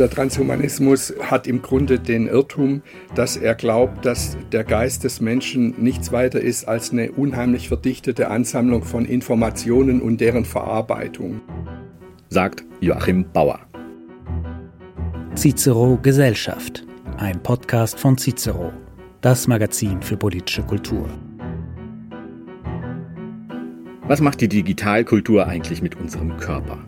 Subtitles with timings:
[0.00, 2.80] Der Transhumanismus hat im Grunde den Irrtum,
[3.14, 8.28] dass er glaubt, dass der Geist des Menschen nichts weiter ist als eine unheimlich verdichtete
[8.28, 11.42] Ansammlung von Informationen und deren Verarbeitung.
[12.30, 13.60] Sagt Joachim Bauer.
[15.34, 16.82] Cicero Gesellschaft,
[17.18, 18.72] ein Podcast von Cicero,
[19.20, 21.10] das Magazin für politische Kultur.
[24.08, 26.78] Was macht die Digitalkultur eigentlich mit unserem Körper?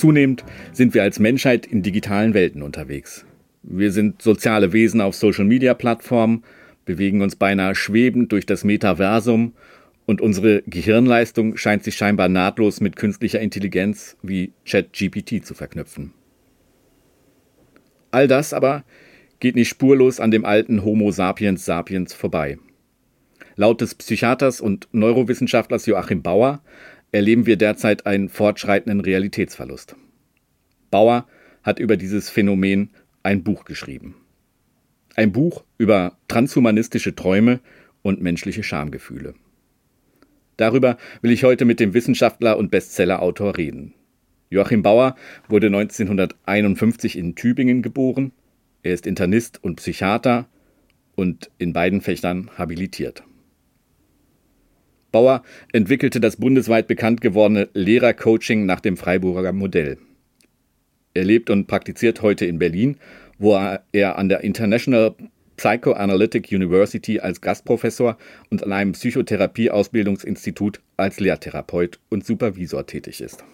[0.00, 3.26] Zunehmend sind wir als Menschheit in digitalen Welten unterwegs.
[3.62, 6.42] Wir sind soziale Wesen auf Social-Media-Plattformen,
[6.86, 9.52] bewegen uns beinahe schwebend durch das Metaversum
[10.06, 16.14] und unsere Gehirnleistung scheint sich scheinbar nahtlos mit künstlicher Intelligenz wie ChatGPT zu verknüpfen.
[18.10, 18.84] All das aber
[19.38, 22.56] geht nicht spurlos an dem alten Homo sapiens sapiens vorbei.
[23.56, 26.62] Laut des Psychiaters und Neurowissenschaftlers Joachim Bauer
[27.12, 29.96] erleben wir derzeit einen fortschreitenden Realitätsverlust.
[30.90, 31.26] Bauer
[31.62, 32.90] hat über dieses Phänomen
[33.22, 34.16] ein Buch geschrieben.
[35.16, 37.60] Ein Buch über transhumanistische Träume
[38.02, 39.34] und menschliche Schamgefühle.
[40.56, 43.94] Darüber will ich heute mit dem Wissenschaftler und Bestsellerautor reden.
[44.50, 45.16] Joachim Bauer
[45.48, 48.32] wurde 1951 in Tübingen geboren.
[48.82, 50.48] Er ist Internist und Psychiater
[51.14, 53.22] und in beiden Fächern habilitiert.
[55.10, 59.98] Bauer entwickelte das bundesweit bekannt gewordene Lehrercoaching nach dem Freiburger Modell.
[61.14, 62.96] Er lebt und praktiziert heute in Berlin,
[63.38, 63.58] wo
[63.92, 65.14] er an der International
[65.56, 68.16] Psychoanalytic University als Gastprofessor
[68.48, 73.44] und an einem Psychotherapie-Ausbildungsinstitut als Lehrtherapeut und Supervisor tätig ist.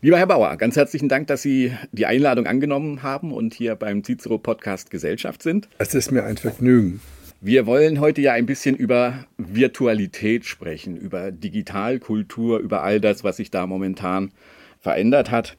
[0.00, 4.02] Lieber Herr Bauer, ganz herzlichen Dank, dass Sie die Einladung angenommen haben und hier beim
[4.02, 5.68] Cicero Podcast Gesellschaft sind.
[5.78, 7.00] Es ist mir ein Vergnügen.
[7.44, 13.38] Wir wollen heute ja ein bisschen über Virtualität sprechen, über Digitalkultur, über all das, was
[13.38, 14.30] sich da momentan
[14.78, 15.58] verändert hat.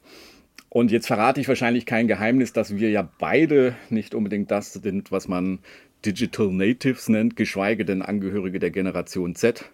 [0.70, 5.12] Und jetzt verrate ich wahrscheinlich kein Geheimnis, dass wir ja beide nicht unbedingt das sind,
[5.12, 5.58] was man
[6.06, 9.70] Digital Natives nennt, geschweige denn Angehörige der Generation Z.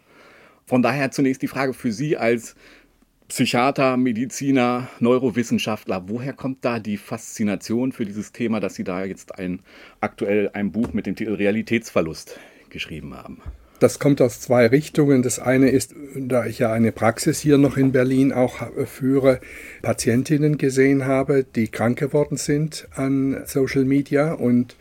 [0.66, 2.56] Von daher zunächst die Frage für Sie als
[3.30, 9.38] Psychiater, Mediziner, Neurowissenschaftler, woher kommt da die Faszination für dieses Thema, dass Sie da jetzt
[9.38, 9.60] ein,
[10.00, 12.40] aktuell ein Buch mit dem Titel Realitätsverlust
[12.70, 13.40] geschrieben haben?
[13.78, 15.22] Das kommt aus zwei Richtungen.
[15.22, 19.40] Das eine ist, da ich ja eine Praxis hier noch in Berlin auch führe,
[19.80, 24.74] Patientinnen gesehen habe, die krank geworden sind an Social Media und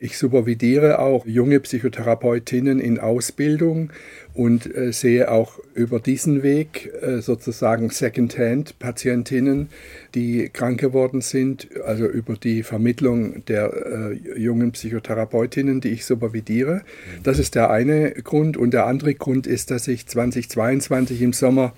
[0.00, 3.90] ich supervidiere auch junge Psychotherapeutinnen in Ausbildung
[4.34, 9.68] und äh, sehe auch über diesen Weg äh, sozusagen Secondhand Patientinnen,
[10.14, 16.82] die krank geworden sind, also über die Vermittlung der äh, jungen Psychotherapeutinnen, die ich supervidiere.
[17.22, 18.56] Das ist der eine Grund.
[18.56, 21.72] Und der andere Grund ist, dass ich 2022 im Sommer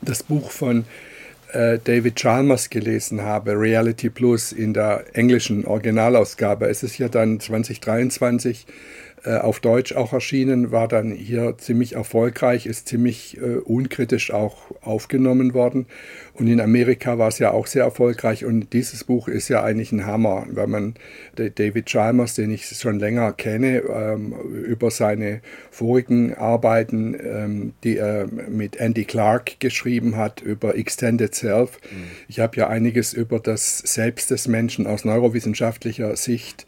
[0.00, 0.84] das Buch von
[1.52, 6.66] äh, David Chalmers gelesen habe, Reality Plus in der englischen Originalausgabe.
[6.66, 8.66] Es ist ja dann 2023
[9.24, 14.56] äh, auf Deutsch auch erschienen, war dann hier ziemlich erfolgreich, ist ziemlich äh, unkritisch auch
[14.82, 15.86] aufgenommen worden.
[16.34, 18.44] Und in Amerika war es ja auch sehr erfolgreich.
[18.44, 20.94] Und dieses Buch ist ja eigentlich ein Hammer, weil man
[21.36, 24.34] David Chalmers, den ich schon länger kenne, ähm,
[24.66, 31.78] über seine vorigen Arbeiten, ähm, die er mit Andy Clark geschrieben hat, über Extended Self.
[31.90, 32.04] Mhm.
[32.28, 36.66] Ich habe ja einiges über das Selbst des Menschen aus neurowissenschaftlicher Sicht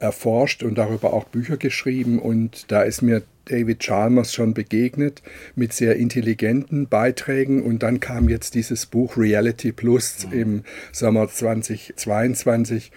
[0.00, 2.18] erforscht und darüber auch Bücher geschrieben.
[2.18, 5.22] Und da ist mir David Chalmers schon begegnet
[5.54, 10.32] mit sehr intelligenten Beiträgen und dann kam jetzt dieses Buch Reality Plus mhm.
[10.32, 10.62] im
[10.92, 12.90] Sommer 2022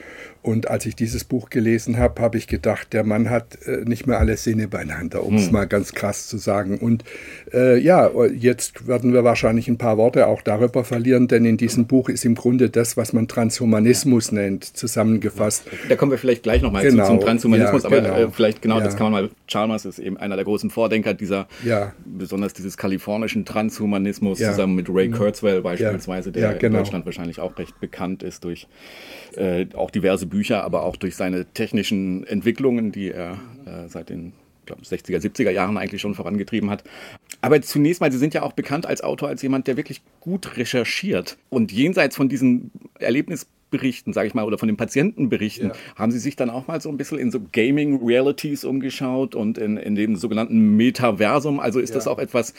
[0.47, 4.07] und als ich dieses Buch gelesen habe, habe ich gedacht, der Mann hat äh, nicht
[4.07, 5.51] mehr alle Sinne beieinander, um es hm.
[5.51, 6.77] mal ganz krass zu sagen.
[6.77, 7.03] Und
[7.53, 11.85] äh, ja, jetzt werden wir wahrscheinlich ein paar Worte auch darüber verlieren, denn in diesem
[11.85, 15.65] Buch ist im Grunde das, was man Transhumanismus nennt, zusammengefasst.
[15.89, 17.03] Da kommen wir vielleicht gleich nochmal genau.
[17.03, 18.09] zu, zum Transhumanismus, ja, genau.
[18.09, 18.85] aber äh, vielleicht genau, ja.
[18.85, 21.93] das kann man mal, Chalmers ist eben einer der großen Vordenker dieser, ja.
[22.05, 25.13] besonders dieses kalifornischen Transhumanismus, zusammen mit Ray mhm.
[25.13, 26.77] Kurzweil beispielsweise, der genau.
[26.77, 28.67] in Deutschland wahrscheinlich auch recht bekannt ist durch
[29.35, 34.33] äh, auch diverse Bücher, aber auch durch seine technischen Entwicklungen, die er äh, seit den
[34.65, 36.83] glaub, 60er, 70er Jahren eigentlich schon vorangetrieben hat.
[37.41, 40.57] Aber zunächst mal, Sie sind ja auch bekannt als Autor, als jemand, der wirklich gut
[40.57, 41.37] recherchiert.
[41.49, 42.71] Und jenseits von diesen
[43.67, 45.75] Erlebnisberichten, sage ich mal, oder von den Patientenberichten, ja.
[45.95, 49.77] haben Sie sich dann auch mal so ein bisschen in so Gaming-Realities umgeschaut und in,
[49.77, 51.59] in dem sogenannten Metaversum.
[51.59, 51.95] Also ist ja.
[51.95, 52.53] das auch etwas,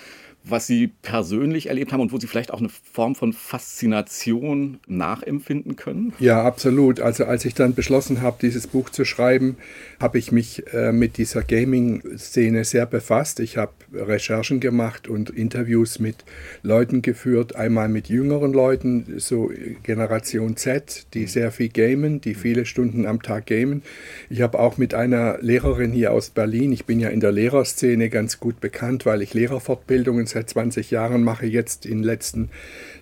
[0.45, 5.77] was Sie persönlich erlebt haben und wo Sie vielleicht auch eine Form von Faszination nachempfinden
[5.77, 6.13] können?
[6.19, 7.01] Ja, absolut.
[7.01, 9.57] Also als ich dann beschlossen habe, dieses Buch zu schreiben,
[10.01, 13.41] habe ich mich äh, mit dieser Gaming-Szene sehr befasst.
[13.41, 16.25] Ich habe Recherchen gemacht und Interviews mit
[16.63, 19.51] Leuten geführt, einmal mit jüngeren Leuten, so
[19.83, 23.83] Generation Z, die sehr viel gamen, die viele Stunden am Tag gamen.
[24.31, 28.09] Ich habe auch mit einer Lehrerin hier aus Berlin, ich bin ja in der Lehrerszene
[28.09, 32.51] ganz gut bekannt, weil ich Lehrerfortbildungen seit 20 Jahren mache, jetzt in den letzten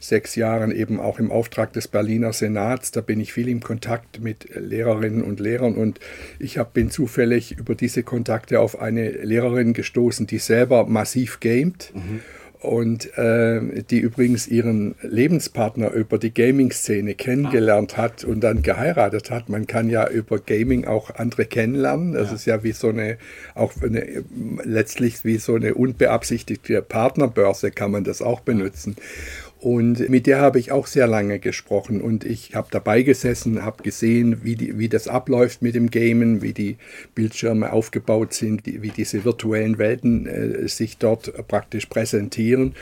[0.00, 2.90] sechs Jahren eben auch im Auftrag des Berliner Senats.
[2.90, 6.00] Da bin ich viel im Kontakt mit Lehrerinnen und Lehrern und
[6.38, 11.92] ich hab, bin zufällig über diese Kontakte auf eine Lehrerin gestoßen, die selber massiv gamet.
[11.94, 12.20] Mhm
[12.66, 18.02] und äh, die übrigens ihren Lebenspartner über die Gaming-Szene kennengelernt ah.
[18.02, 19.48] hat und dann geheiratet hat.
[19.48, 22.12] Man kann ja über Gaming auch andere kennenlernen.
[22.12, 22.34] Das ja.
[22.34, 23.18] ist ja wie so eine,
[23.54, 24.24] auch eine,
[24.64, 28.96] letztlich wie so eine unbeabsichtigte Partnerbörse kann man das auch benutzen.
[29.66, 33.82] Und mit der habe ich auch sehr lange gesprochen und ich habe dabei gesessen, habe
[33.82, 36.76] gesehen, wie, die, wie das abläuft mit dem Gamen, wie die
[37.16, 42.76] Bildschirme aufgebaut sind, wie diese virtuellen Welten äh, sich dort praktisch präsentieren.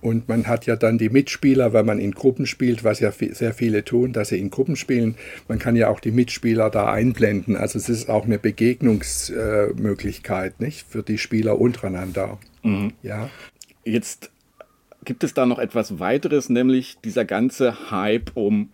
[0.00, 3.52] Und man hat ja dann die Mitspieler, wenn man in Gruppen spielt, was ja sehr
[3.52, 5.16] viele tun, dass sie in Gruppen spielen.
[5.48, 7.56] Man kann ja auch die Mitspieler da einblenden.
[7.56, 10.86] Also es ist auch eine Begegnungsmöglichkeit, nicht?
[10.88, 12.38] Für die Spieler untereinander.
[12.62, 12.92] Mhm.
[13.02, 13.28] Ja.
[13.84, 14.30] Jetzt
[15.08, 18.68] gibt es da noch etwas weiteres, nämlich dieser ganze Hype um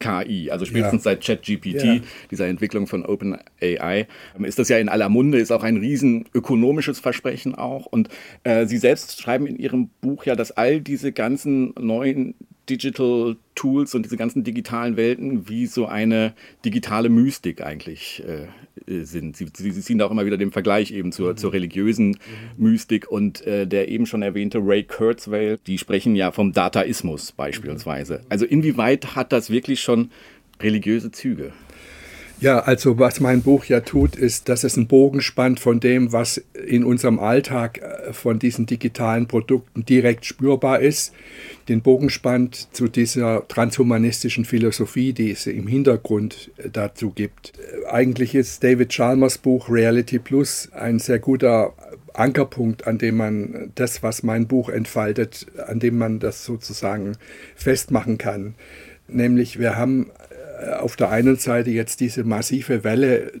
[0.00, 1.12] KI, also spätestens ja.
[1.12, 1.96] seit ChatGPT, ja.
[2.28, 4.08] dieser Entwicklung von OpenAI,
[4.40, 7.86] ist das ja in aller Munde, ist auch ein riesen ökonomisches Versprechen auch.
[7.86, 8.08] Und
[8.42, 12.34] äh, Sie selbst schreiben in Ihrem Buch ja, dass all diese ganzen neuen
[12.68, 16.34] Digital Tools und diese ganzen digitalen Welten wie so eine
[16.64, 18.46] digitale Mystik eigentlich äh,
[18.90, 19.36] äh, sind.
[19.36, 21.36] Sie, Sie, Sie ziehen da auch immer wieder den Vergleich eben zur, mhm.
[21.36, 22.16] zur religiösen mhm.
[22.58, 28.18] Mystik und äh, der eben schon erwähnte Ray Kurzweil, die sprechen ja vom Dataismus beispielsweise.
[28.18, 28.26] Mhm.
[28.28, 30.10] Also inwieweit hat das wirklich schon
[30.60, 31.52] religiöse Züge?
[32.38, 36.12] Ja, also was mein Buch ja tut, ist, dass es einen Bogen spannt von dem,
[36.12, 41.14] was in unserem Alltag äh, von diesen digitalen Produkten direkt spürbar ist,
[41.70, 47.54] den Bogen spannt zu dieser transhumanistischen Philosophie, die es im Hintergrund äh, dazu gibt.
[47.58, 51.72] Äh, eigentlich ist David Chalmers Buch Reality Plus ein sehr guter
[52.12, 57.16] Ankerpunkt, an dem man das, was mein Buch entfaltet, an dem man das sozusagen
[57.54, 58.54] festmachen kann.
[59.08, 60.10] Nämlich wir haben
[60.80, 63.32] auf der einen Seite jetzt diese massive Welle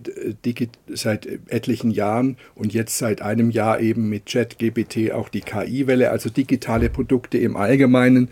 [0.88, 6.28] seit etlichen Jahren und jetzt seit einem Jahr eben mit ChatGPT auch die KI-Welle, also
[6.28, 8.28] digitale Produkte im Allgemeinen.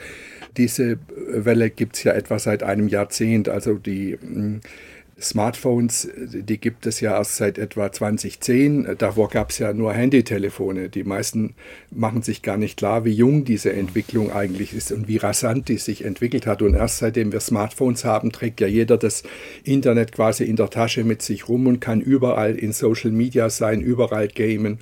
[0.56, 0.98] Diese
[1.28, 3.48] Welle gibt es ja etwa seit einem Jahrzehnt.
[3.48, 4.60] Also die hm,
[5.20, 8.96] Smartphones, die gibt es ja erst seit etwa 2010.
[8.98, 10.88] Davor gab es ja nur Handytelefone.
[10.88, 11.54] Die meisten
[11.90, 15.78] machen sich gar nicht klar, wie jung diese Entwicklung eigentlich ist und wie rasant die
[15.78, 16.62] sich entwickelt hat.
[16.62, 19.22] Und erst seitdem wir Smartphones haben, trägt ja jeder das
[19.62, 23.80] Internet quasi in der Tasche mit sich rum und kann überall in Social Media sein,
[23.80, 24.78] überall gamen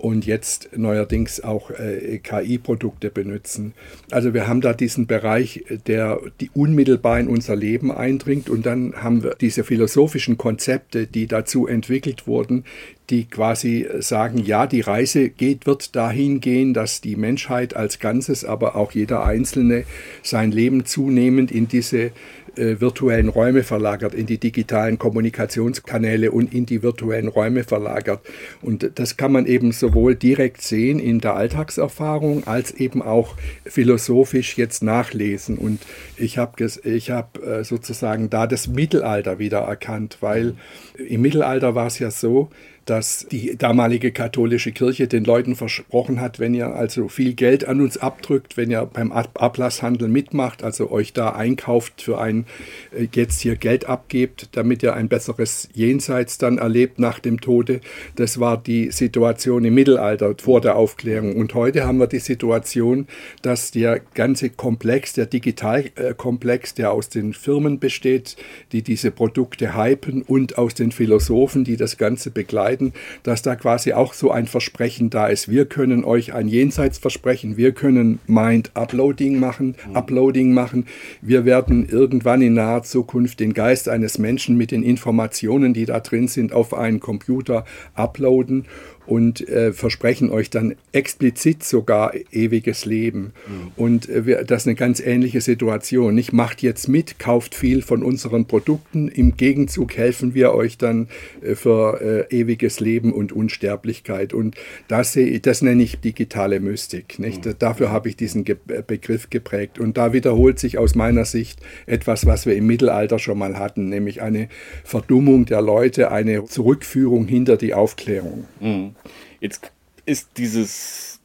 [0.00, 3.74] und jetzt neuerdings auch äh, KI-Produkte benutzen.
[4.10, 8.94] Also wir haben da diesen Bereich, der die unmittelbar in unser Leben eindringt und dann
[8.96, 12.64] haben wir diese philosophischen Konzepte, die dazu entwickelt wurden,
[13.10, 18.44] die quasi sagen, ja, die Reise geht, wird dahin gehen, dass die Menschheit als Ganzes,
[18.44, 19.84] aber auch jeder Einzelne
[20.22, 22.10] sein Leben zunehmend in diese äh,
[22.56, 28.20] virtuellen Räume verlagert, in die digitalen Kommunikationskanäle und in die virtuellen Räume verlagert.
[28.62, 34.56] Und das kann man eben sowohl direkt sehen in der Alltagserfahrung als eben auch philosophisch
[34.56, 35.58] jetzt nachlesen.
[35.58, 35.80] Und
[36.16, 40.54] ich habe hab äh, sozusagen da das Mittelalter wieder erkannt, weil
[40.96, 42.50] im Mittelalter war es ja so,
[42.90, 47.80] dass die damalige katholische Kirche den Leuten versprochen hat, wenn ihr also viel Geld an
[47.80, 52.46] uns abdrückt, wenn ihr beim Ablasshandel mitmacht, also euch da einkauft für ein
[52.90, 57.80] äh, jetzt hier Geld abgebt, damit ihr ein besseres Jenseits dann erlebt nach dem Tode.
[58.16, 61.36] Das war die Situation im Mittelalter vor der Aufklärung.
[61.36, 63.06] Und heute haben wir die Situation,
[63.42, 68.34] dass der ganze Komplex, der Digitalkomplex, der aus den Firmen besteht,
[68.72, 73.54] die diese Produkte hypen und aus den Philosophen, die das Ganze begleiten, unterscheiden, dass da
[73.54, 75.48] quasi auch so ein Versprechen da ist.
[75.48, 79.96] Wir können euch ein Jenseitsversprechen, wir können Mind Uploading machen, mhm.
[79.96, 80.86] Uploading machen.
[81.20, 86.00] Wir werden irgendwann in naher Zukunft den Geist eines Menschen mit den Informationen, die da
[86.00, 88.64] drin sind, auf einen Computer uploaden
[89.10, 93.32] und äh, versprechen euch dann explizit sogar ewiges Leben.
[93.48, 93.72] Mhm.
[93.74, 96.14] Und äh, wir, das ist eine ganz ähnliche Situation.
[96.14, 101.08] Nicht macht jetzt mit, kauft viel von unseren Produkten, im Gegenzug helfen wir euch dann
[101.42, 104.32] äh, für äh, ewiges Leben und Unsterblichkeit.
[104.32, 104.54] Und
[104.86, 107.18] das, das nenne ich digitale Mystik.
[107.18, 107.44] Nicht?
[107.44, 107.54] Mhm.
[107.58, 109.80] Dafür habe ich diesen Ge Begriff geprägt.
[109.80, 113.88] Und da wiederholt sich aus meiner Sicht etwas, was wir im Mittelalter schon mal hatten,
[113.88, 114.48] nämlich eine
[114.84, 118.44] Verdummung der Leute, eine Zurückführung hinter die Aufklärung.
[118.60, 118.94] Mhm.
[119.40, 119.72] Jetzt
[120.06, 121.20] ist dieses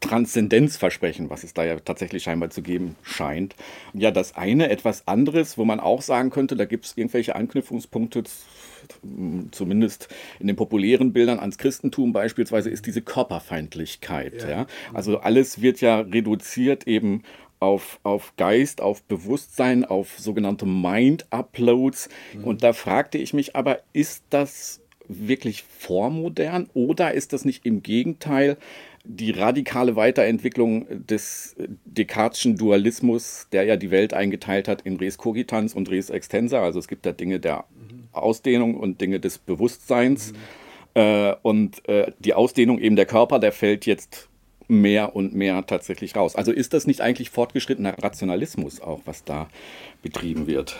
[0.00, 3.56] Transzendenzversprechen, was es da ja tatsächlich scheinbar zu geben scheint.
[3.94, 8.24] Ja, das eine etwas anderes, wo man auch sagen könnte, da gibt es irgendwelche Anknüpfungspunkte,
[9.50, 10.08] zumindest
[10.40, 14.42] in den populären Bildern ans Christentum beispielsweise, ist diese Körperfeindlichkeit.
[14.42, 14.50] Ja.
[14.50, 14.66] ja.
[14.92, 17.22] Also alles wird ja reduziert eben
[17.60, 22.10] auf, auf Geist, auf Bewusstsein, auf sogenannte Mind-Uploads.
[22.34, 22.44] Mhm.
[22.44, 24.82] Und da fragte ich mich aber, ist das
[25.20, 28.56] wirklich vormodern oder ist das nicht im Gegenteil
[29.04, 35.74] die radikale Weiterentwicklung des Descartes'schen Dualismus, der ja die Welt eingeteilt hat in Res Cogitans
[35.74, 36.62] und Res Extensa?
[36.62, 37.64] Also es gibt da Dinge der
[38.12, 40.32] Ausdehnung und Dinge des Bewusstseins.
[40.94, 41.34] Mhm.
[41.42, 44.28] Und äh, die Ausdehnung eben der Körper, der fällt jetzt
[44.68, 46.36] mehr und mehr tatsächlich raus.
[46.36, 49.48] Also ist das nicht eigentlich fortgeschrittener Rationalismus auch, was da
[50.02, 50.78] betrieben wird?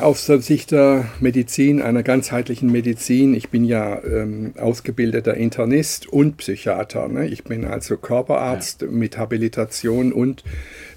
[0.00, 6.36] Aus der Sicht der Medizin, einer ganzheitlichen Medizin, ich bin ja ähm, ausgebildeter Internist und
[6.36, 7.08] Psychiater.
[7.08, 7.26] Ne?
[7.26, 8.88] Ich bin also Körperarzt ja.
[8.88, 10.44] mit Habilitation und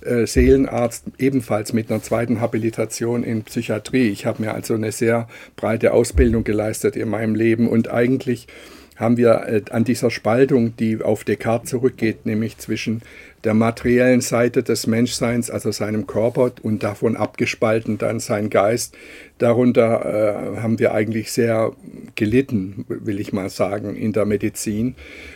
[0.02, 4.10] äh, Seelenarzt, ebenfalls mit einer zweiten Habilitation in Psychiatrie.
[4.10, 8.48] Ich habe mir also eine sehr breite Ausbildung geleistet in meinem Leben und eigentlich
[8.96, 13.02] haben wir äh, an dieser Spaltung, die auf Descartes zurückgeht, nämlich zwischen
[13.44, 18.98] der materiellen Seite des Menschseins, also seinem Körper und davon abgespalten dann sein Geist.
[19.38, 21.74] Darunter äh, haben wir eigentlich sehr
[22.16, 24.96] gelitten, will ich mal sagen, in der Medizin.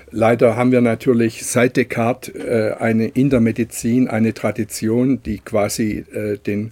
[0.10, 6.04] Leider haben wir natürlich seit Descartes äh, eine, in der Medizin eine Tradition, die quasi
[6.12, 6.72] äh, den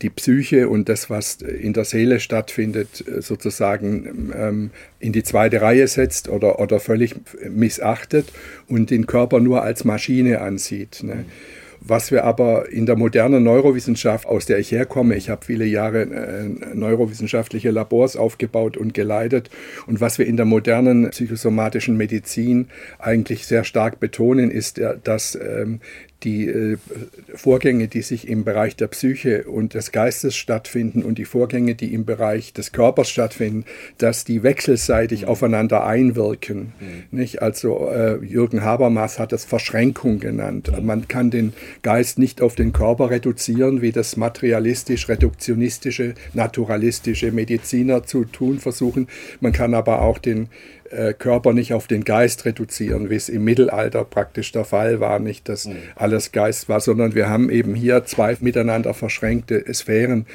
[0.00, 4.70] die Psyche und das, was in der Seele stattfindet, äh, sozusagen ähm,
[5.00, 7.14] in die zweite Reihe setzt oder, oder völlig
[7.48, 8.32] missachtet
[8.68, 11.02] und den Körper nur als Maschine ansieht.
[11.02, 11.24] Ne?
[11.80, 16.02] Was wir aber in der modernen Neurowissenschaft, aus der ich herkomme, ich habe viele Jahre
[16.02, 19.48] äh, neurowissenschaftliche Labors aufgebaut und geleitet,
[19.86, 22.68] und was wir in der modernen psychosomatischen Medizin
[22.98, 25.80] eigentlich sehr stark betonen, ist, dass ähm,
[26.24, 26.78] die äh,
[27.34, 31.94] Vorgänge, die sich im Bereich der Psyche und des Geistes stattfinden und die Vorgänge, die
[31.94, 33.64] im Bereich des Körpers stattfinden,
[33.98, 35.28] dass die wechselseitig mhm.
[35.28, 36.72] aufeinander einwirken.
[36.80, 37.18] Mhm.
[37.18, 37.40] Nicht?
[37.40, 40.72] Also äh, Jürgen Habermas hat es Verschränkung genannt.
[40.76, 40.86] Mhm.
[40.86, 48.02] Man kann den Geist nicht auf den Körper reduzieren, wie das materialistisch, reduktionistische, naturalistische Mediziner
[48.04, 49.06] zu tun versuchen.
[49.40, 50.48] Man kann aber auch den
[50.90, 55.18] äh, Körper nicht auf den Geist reduzieren, wie es im Mittelalter praktisch der Fall war,
[55.18, 55.76] nicht, dass mhm.
[56.08, 60.26] Alles Geist war, sondern wir haben eben hier zwei miteinander verschränkte Sphären.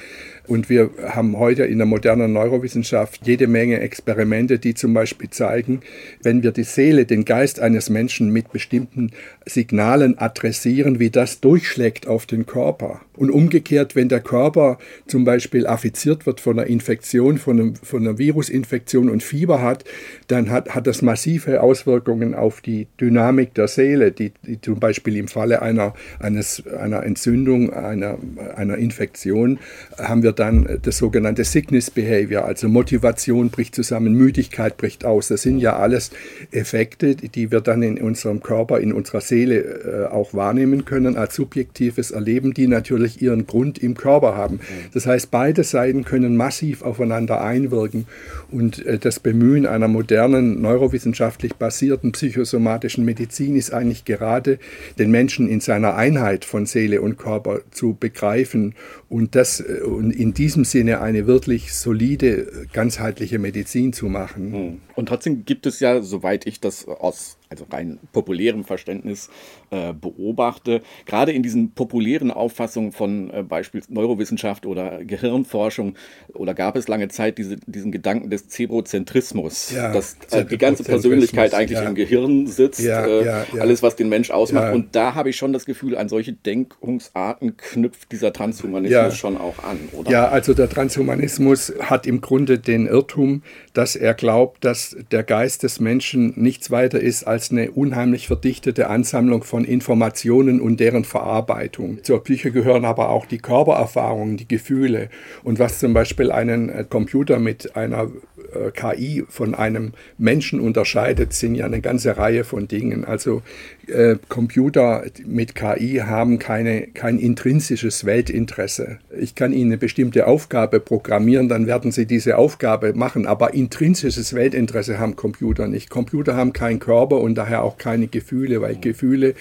[0.45, 5.79] Und wir haben heute in der modernen Neurowissenschaft jede Menge Experimente, die zum Beispiel zeigen,
[6.21, 9.12] wenn wir die Seele, den Geist eines Menschen mit bestimmten
[9.45, 13.01] Signalen adressieren, wie das durchschlägt auf den Körper.
[13.15, 18.01] Und umgekehrt, wenn der Körper zum Beispiel affiziert wird von einer Infektion, von, einem, von
[18.01, 19.85] einer Virusinfektion und Fieber hat,
[20.27, 25.15] dann hat, hat das massive Auswirkungen auf die Dynamik der Seele, die, die zum Beispiel
[25.15, 28.17] im Falle einer, eines, einer Entzündung, einer,
[28.55, 29.59] einer Infektion,
[29.97, 35.27] haben wir dann das sogenannte Sickness Behavior, also Motivation bricht zusammen, Müdigkeit bricht aus.
[35.29, 36.11] Das sind ja alles
[36.51, 41.35] Effekte, die wir dann in unserem Körper, in unserer Seele äh, auch wahrnehmen können als
[41.35, 44.59] subjektives Erleben, die natürlich ihren Grund im Körper haben.
[44.93, 48.07] Das heißt, beide Seiten können massiv aufeinander einwirken
[48.51, 54.59] und äh, das Bemühen einer modernen, neurowissenschaftlich basierten psychosomatischen Medizin ist eigentlich gerade
[54.97, 58.75] den Menschen in seiner Einheit von Seele und Körper zu begreifen
[59.09, 64.80] und das äh, und in diesem Sinne eine wirklich solide, ganzheitliche Medizin zu machen.
[64.95, 69.29] Und trotzdem gibt es ja, soweit ich das aus also rein populärem Verständnis
[69.69, 75.95] äh, beobachte, gerade in diesen populären Auffassungen von äh, beispielsweise Neurowissenschaft oder Gehirnforschung,
[76.33, 80.83] oder gab es lange Zeit diese, diesen Gedanken des Zebrozentrismus, ja, dass äh, die ganze
[80.83, 81.88] Persönlichkeit eigentlich ja.
[81.88, 84.73] im Gehirn sitzt, ja, äh, alles, was den Mensch ausmacht.
[84.73, 89.63] Und da habe ich schon das Gefühl, an solche Denkungsarten knüpft dieser Transhumanismus schon auch
[89.63, 90.09] an, oder?
[90.09, 95.63] Ja, also der Transhumanismus hat im Grunde den Irrtum, dass er glaubt, dass der Geist
[95.63, 102.03] des Menschen nichts weiter ist als eine unheimlich verdichtete Ansammlung von Informationen und deren Verarbeitung.
[102.03, 105.09] Zur Psyche gehören aber auch die Körpererfahrungen, die Gefühle.
[105.43, 108.09] Und was zum Beispiel einen Computer mit einer
[108.55, 113.05] äh, KI von einem Menschen unterscheidet, sind ja eine ganze Reihe von Dingen.
[113.05, 113.41] Also
[113.88, 119.00] äh, Computer mit KI haben keine, kein intrinsisches Weltinteresse.
[119.19, 124.33] Ich kann ihnen eine bestimmte Aufgabe programmieren, dann werden sie diese Aufgabe machen, aber intrinsisches
[124.33, 125.89] Weltinteresse haben Computer nicht.
[125.89, 129.36] Computer haben keinen Körper und daher auch keine Gefühle, weil Gefühle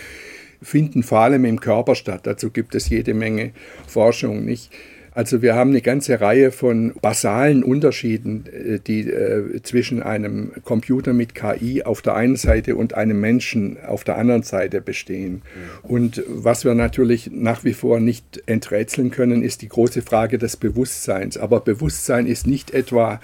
[0.62, 2.20] finden vor allem im Körper statt.
[2.24, 3.52] Dazu gibt es jede Menge
[3.86, 4.70] Forschung, nicht?
[5.14, 11.12] Also wir haben eine ganze Reihe von basalen Unterschieden, äh, die äh, zwischen einem Computer
[11.12, 15.42] mit KI auf der einen Seite und einem Menschen auf der anderen Seite bestehen.
[15.82, 20.56] Und was wir natürlich nach wie vor nicht enträtseln können, ist die große Frage des
[20.56, 21.36] Bewusstseins.
[21.36, 23.20] Aber Bewusstsein ist nicht etwa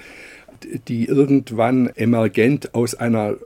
[0.88, 3.36] die irgendwann emergent aus einer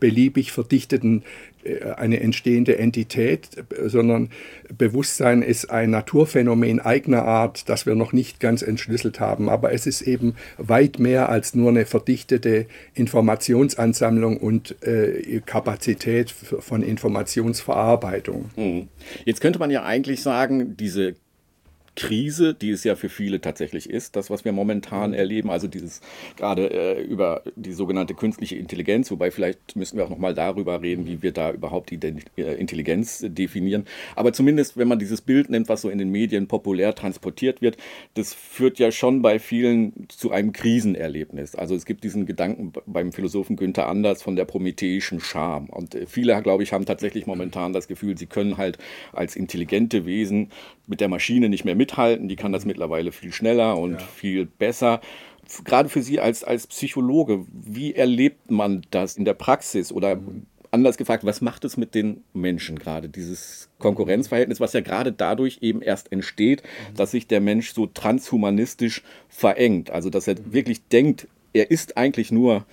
[0.00, 1.24] beliebig verdichteten
[1.64, 3.48] äh, eine entstehende Entität,
[3.86, 4.30] sondern
[4.76, 9.48] Bewusstsein ist ein Naturphänomen eigener Art, das wir noch nicht ganz entschlüsselt haben.
[9.48, 16.82] Aber es ist eben weit mehr als nur eine verdichtete Informationsansammlung und äh, Kapazität von
[16.82, 18.50] Informationsverarbeitung.
[18.56, 18.88] Hm.
[19.24, 21.14] Jetzt könnte man ja eigentlich sagen, diese
[21.94, 25.16] Krise, die es ja für viele tatsächlich ist, das, was wir momentan mhm.
[25.16, 26.00] erleben, also dieses
[26.36, 31.06] gerade äh, über die sogenannte künstliche Intelligenz, wobei vielleicht müssen wir auch nochmal darüber reden,
[31.06, 32.00] wie wir da überhaupt die
[32.36, 33.84] äh, Intelligenz definieren.
[34.16, 37.76] Aber zumindest, wenn man dieses Bild nimmt, was so in den Medien populär transportiert wird,
[38.14, 41.54] das führt ja schon bei vielen zu einem Krisenerlebnis.
[41.54, 45.66] Also es gibt diesen Gedanken beim Philosophen Günther Anders von der prometheischen Scham.
[45.66, 48.78] Und äh, viele, glaube ich, haben tatsächlich momentan das Gefühl, sie können halt
[49.12, 50.50] als intelligente Wesen
[50.86, 52.28] mit der Maschine nicht mehr mithalten.
[52.28, 53.98] Die kann das mittlerweile viel schneller und ja.
[53.98, 55.00] viel besser.
[55.64, 60.18] Gerade für Sie als, als Psychologe, wie erlebt man das in der Praxis oder
[60.72, 65.58] anders gefragt, was macht es mit den Menschen gerade, dieses Konkurrenzverhältnis, was ja gerade dadurch
[65.60, 66.62] eben erst entsteht,
[66.96, 69.90] dass sich der Mensch so transhumanistisch verengt.
[69.90, 72.64] Also, dass er wirklich denkt, er ist eigentlich nur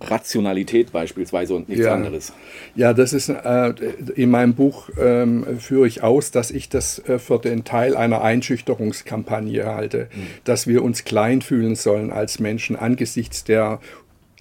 [0.00, 1.94] Rationalität beispielsweise und nichts ja.
[1.94, 2.32] anderes.
[2.74, 3.74] Ja, das ist äh,
[4.14, 8.22] in meinem Buch ähm, führe ich aus, dass ich das äh, für den Teil einer
[8.22, 10.26] Einschüchterungskampagne halte, mhm.
[10.44, 13.80] dass wir uns klein fühlen sollen als Menschen angesichts der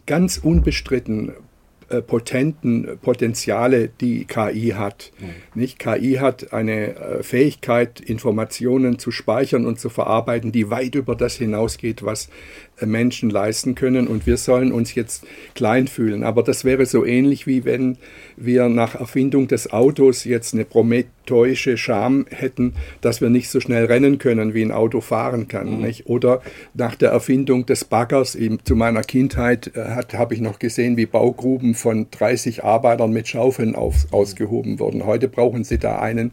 [0.06, 1.34] ganz unbestritten
[1.90, 5.14] äh, potenten Potenziale, die KI hat.
[5.20, 5.62] Mhm.
[5.62, 5.80] Nicht?
[5.80, 11.36] KI hat eine äh, Fähigkeit, Informationen zu speichern und zu verarbeiten, die weit über das
[11.36, 12.28] hinausgeht, was
[12.86, 14.08] Menschen leisten können.
[14.08, 16.24] Und wir sollen uns jetzt klein fühlen.
[16.24, 17.98] Aber das wäre so ähnlich wie wenn
[18.36, 23.86] wir nach Erfindung des Autos jetzt eine prometheusche Scham hätten, dass wir nicht so schnell
[23.86, 25.82] rennen können, wie ein Auto fahren kann.
[25.82, 25.88] Mhm.
[26.06, 26.42] Oder
[26.74, 31.74] nach der Erfindung des Baggers, eben zu meiner Kindheit habe ich noch gesehen, wie Baugruben
[31.74, 35.06] von 30 Arbeitern mit Schaufeln auf, ausgehoben wurden.
[35.06, 36.32] Heute brauchen sie da einen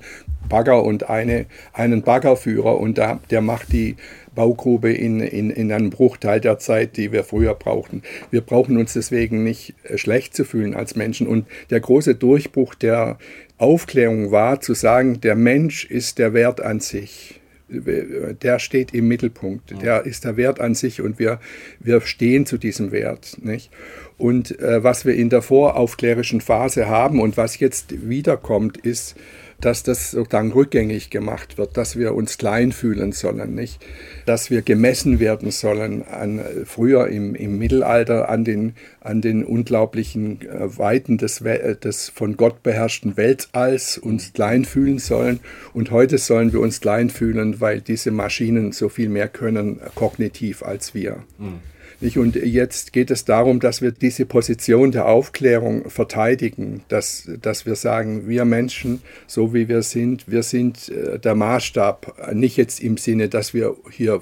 [0.49, 3.97] Bagger und eine, einen Baggerführer und da, der macht die
[4.35, 8.03] Baugrube in, in, in einem Bruchteil der Zeit, die wir früher brauchten.
[8.31, 11.27] Wir brauchen uns deswegen nicht äh, schlecht zu fühlen als Menschen.
[11.27, 13.19] Und der große Durchbruch der
[13.59, 19.83] Aufklärung war zu sagen, der Mensch ist der Wert an sich der steht im Mittelpunkt,
[19.83, 21.41] der ist der Wert an sich und wir,
[21.81, 23.39] wir stehen zu diesem Wert.
[23.43, 23.71] Nicht?
[24.19, 29.17] Und äh, was wir in der voraufklärischen Phase haben und was jetzt wiederkommt, ist,
[29.65, 33.85] dass das sozusagen rückgängig gemacht wird, dass wir uns klein fühlen sollen, nicht?
[34.27, 40.41] dass wir gemessen werden sollen an, früher im, im Mittelalter an den, an den unglaublichen
[40.43, 41.43] äh, Weiten des,
[41.83, 45.41] des von Gott beherrschten Weltalls uns klein fühlen sollen
[45.73, 50.63] und heute sollen wir uns klein fühlen, weil diese Maschinen so viel mehr können kognitiv
[50.63, 51.25] als wir.
[51.39, 51.74] Mhm.
[52.05, 57.77] Und jetzt geht es darum, dass wir diese Position der Aufklärung verteidigen, dass, dass wir
[57.77, 62.99] sagen, wir Menschen, so wie wir sind, wir sind äh, der Maßstab, nicht jetzt im
[62.99, 64.21] Sinne, dass wir hier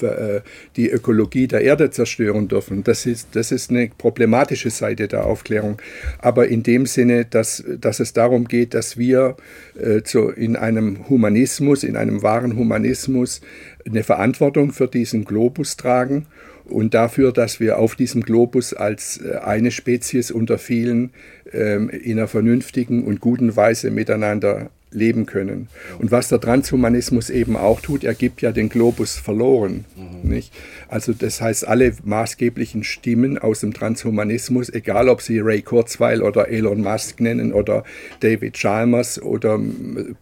[0.00, 0.40] äh,
[0.76, 2.82] die Ökologie der Erde zerstören dürfen.
[2.82, 5.82] Das ist, das ist eine problematische Seite der Aufklärung.
[6.20, 9.36] Aber in dem Sinne, dass, dass es darum geht, dass wir
[9.78, 13.42] äh, zu, in einem Humanismus, in einem wahren Humanismus,
[13.86, 16.26] eine Verantwortung für diesen Globus tragen
[16.68, 21.10] und dafür, dass wir auf diesem Globus als äh, eine Spezies unter vielen
[21.52, 25.68] ähm, in einer vernünftigen und guten Weise miteinander leben können.
[25.98, 29.84] Und was der Transhumanismus eben auch tut, er gibt ja den Globus verloren.
[29.96, 30.30] Mhm.
[30.30, 30.52] Nicht?
[30.88, 36.48] Also das heißt, alle maßgeblichen Stimmen aus dem Transhumanismus, egal ob sie Ray Kurzweil oder
[36.48, 37.84] Elon Musk nennen oder
[38.20, 39.60] David Chalmers oder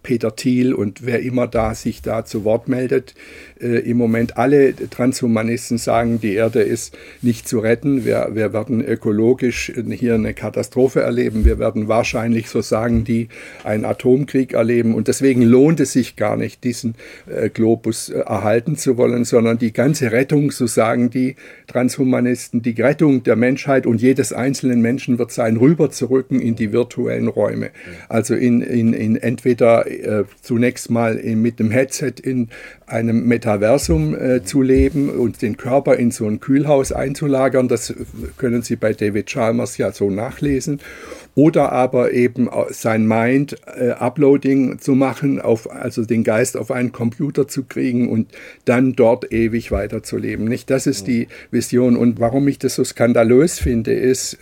[0.03, 3.15] Peter Thiel und wer immer da sich da zu Wort meldet,
[3.61, 8.05] äh, im Moment alle Transhumanisten sagen, die Erde ist nicht zu retten.
[8.05, 11.45] Wir, wir werden ökologisch hier eine Katastrophe erleben.
[11.45, 13.29] Wir werden wahrscheinlich, so sagen die,
[13.65, 14.95] einen Atomkrieg erleben.
[14.95, 16.95] Und deswegen lohnt es sich gar nicht, diesen
[17.27, 22.81] äh, Globus äh, erhalten zu wollen, sondern die ganze Rettung, so sagen die Transhumanisten, die
[22.81, 27.71] Rettung der Menschheit und jedes einzelnen Menschen wird sein, rüberzurücken in die virtuellen Räume.
[28.09, 32.49] Also in, in, in entweder äh, zunächst mal in, mit dem Headset in
[32.87, 37.69] einem Metaversum äh, zu leben und den Körper in so ein Kühlhaus einzulagern.
[37.69, 37.93] Das
[38.37, 40.81] können Sie bei David Chalmers ja so nachlesen
[41.37, 46.93] oder aber eben sein Mind äh, Uploading zu machen, auf, also den Geist auf einen
[46.93, 48.33] Computer zu kriegen und
[48.65, 50.47] dann dort ewig weiterzuleben.
[50.47, 50.71] Nicht?
[50.71, 51.97] Das ist die Vision.
[51.97, 54.39] Und warum ich das so skandalös finde, ist,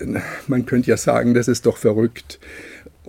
[0.46, 2.38] man könnte ja sagen, das ist doch verrückt.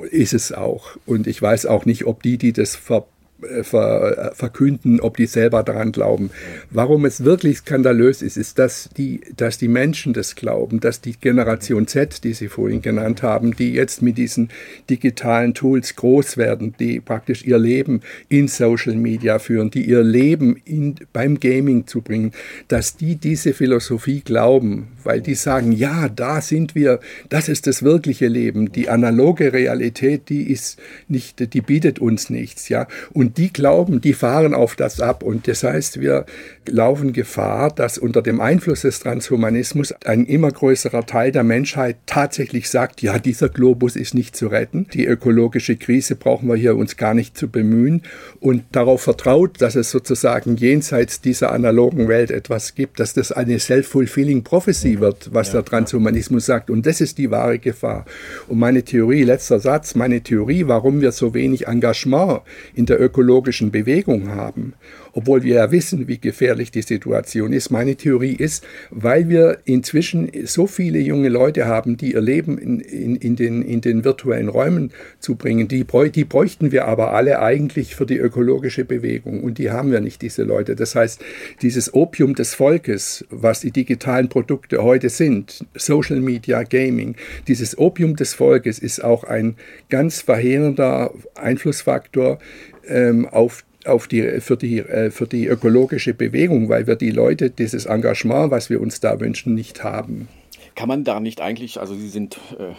[0.10, 0.98] Ist es auch.
[1.06, 3.14] Und ich weiß auch nicht, ob die, die das ver äh,
[3.63, 6.29] ver, äh, verkünden, ob die selber daran glauben.
[6.71, 11.13] Warum es wirklich skandalös ist, ist, dass die, dass die Menschen das glauben, dass die
[11.13, 14.49] Generation Z, die Sie vorhin genannt haben, die jetzt mit diesen
[14.89, 20.58] digitalen Tools groß werden, die praktisch ihr Leben in Social Media führen, die ihr Leben
[20.65, 22.31] in, beim Gaming zu bringen,
[22.67, 27.83] dass die diese Philosophie glauben, weil die sagen, ja, da sind wir, das ist das
[27.83, 33.51] wirkliche Leben, die analoge Realität, die ist nicht, die bietet uns nichts, ja, und die
[33.53, 35.23] glauben, die fahren auf das ab.
[35.23, 36.25] Und das heißt, wir
[36.67, 42.69] laufen Gefahr, dass unter dem Einfluss des Transhumanismus ein immer größerer Teil der Menschheit tatsächlich
[42.69, 44.87] sagt, ja, dieser Globus ist nicht zu retten.
[44.93, 48.01] Die ökologische Krise brauchen wir hier uns gar nicht zu bemühen.
[48.39, 53.59] Und darauf vertraut, dass es sozusagen jenseits dieser analogen Welt etwas gibt, dass das eine
[53.59, 56.69] self-fulfilling prophecy wird, was der Transhumanismus sagt.
[56.69, 58.05] Und das ist die wahre Gefahr.
[58.47, 62.41] Und meine Theorie, letzter Satz, meine Theorie, warum wir so wenig Engagement
[62.73, 64.73] in der ökologischen Bewegung haben,
[65.13, 67.69] obwohl wir ja wissen, wie gefährlich die Situation ist.
[67.69, 72.79] Meine Theorie ist, weil wir inzwischen so viele junge Leute haben, die ihr Leben in,
[72.79, 77.39] in, in, den, in den virtuellen Räumen zu bringen, die, die bräuchten wir aber alle
[77.41, 80.75] eigentlich für die ökologische Bewegung und die haben wir nicht, diese Leute.
[80.75, 81.21] Das heißt,
[81.62, 87.15] dieses Opium des Volkes, was die digitalen Produkte heute sind, Social Media, Gaming,
[87.48, 89.56] dieses Opium des Volkes ist auch ein
[89.89, 92.39] ganz verheerender Einflussfaktor
[92.88, 97.52] ähm, auf auf die, für, die, äh, für die ökologische Bewegung, weil wir die Leute,
[97.52, 100.28] dieses Engagement, was wir uns da wünschen, nicht haben.
[100.74, 102.74] Kann man da nicht eigentlich, also Sie sind äh,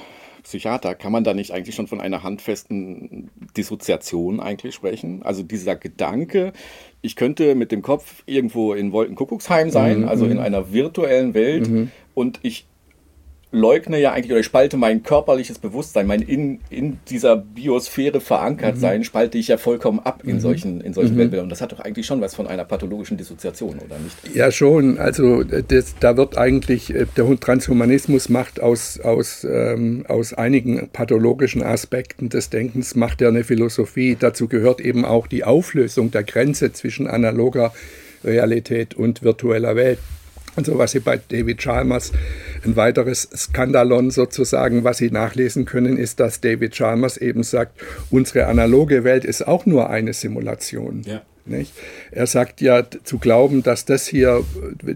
[0.47, 5.23] Psychiater, kann man da nicht eigentlich schon von einer handfesten Dissoziation eigentlich sprechen?
[5.25, 6.53] Also dieser Gedanke,
[7.03, 10.41] ich könnte mit dem Kopf irgendwo in Wolkenkuckucksheim sein, mhm, also in mhm.
[10.41, 11.91] einer virtuellen Welt mhm.
[12.15, 12.67] und ich
[13.53, 18.79] leugne ja eigentlich oder ich spalte mein körperliches Bewusstsein, mein in, in dieser Biosphäre verankert
[18.79, 19.05] sein, mhm.
[19.05, 20.41] spalte ich ja vollkommen ab in mhm.
[20.41, 21.19] solchen, in solchen mhm.
[21.19, 21.45] Weltbildern.
[21.45, 24.37] Und das hat doch eigentlich schon was von einer pathologischen Dissoziation, oder nicht?
[24.37, 24.99] Ja, schon.
[24.99, 31.63] Also das, da wird eigentlich, äh, der Transhumanismus macht aus, aus, ähm, aus einigen pathologischen
[31.63, 34.17] Aspekten des Denkens, macht er eine Philosophie.
[34.19, 37.73] Dazu gehört eben auch die Auflösung der Grenze zwischen analoger
[38.25, 39.99] Realität und virtueller Welt.
[40.57, 42.13] Und so was Sie bei David Chalmers,
[42.65, 48.47] ein weiteres Skandalon sozusagen, was Sie nachlesen können, ist, dass David Chalmers eben sagt, unsere
[48.47, 51.03] analoge Welt ist auch nur eine Simulation.
[51.07, 51.23] Ja.
[51.49, 51.73] Nicht?
[52.11, 54.43] Er sagt ja, zu glauben, dass das hier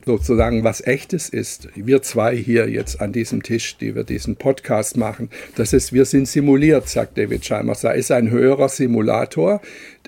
[0.04, 4.96] sozusagen was Echtes ist, wir zwei hier jetzt an diesem Tisch, die wir diesen Podcast
[4.96, 7.84] machen, das ist, wir sind simuliert, sagt David Chalmers.
[7.84, 9.60] Er ist ein höherer Simulator,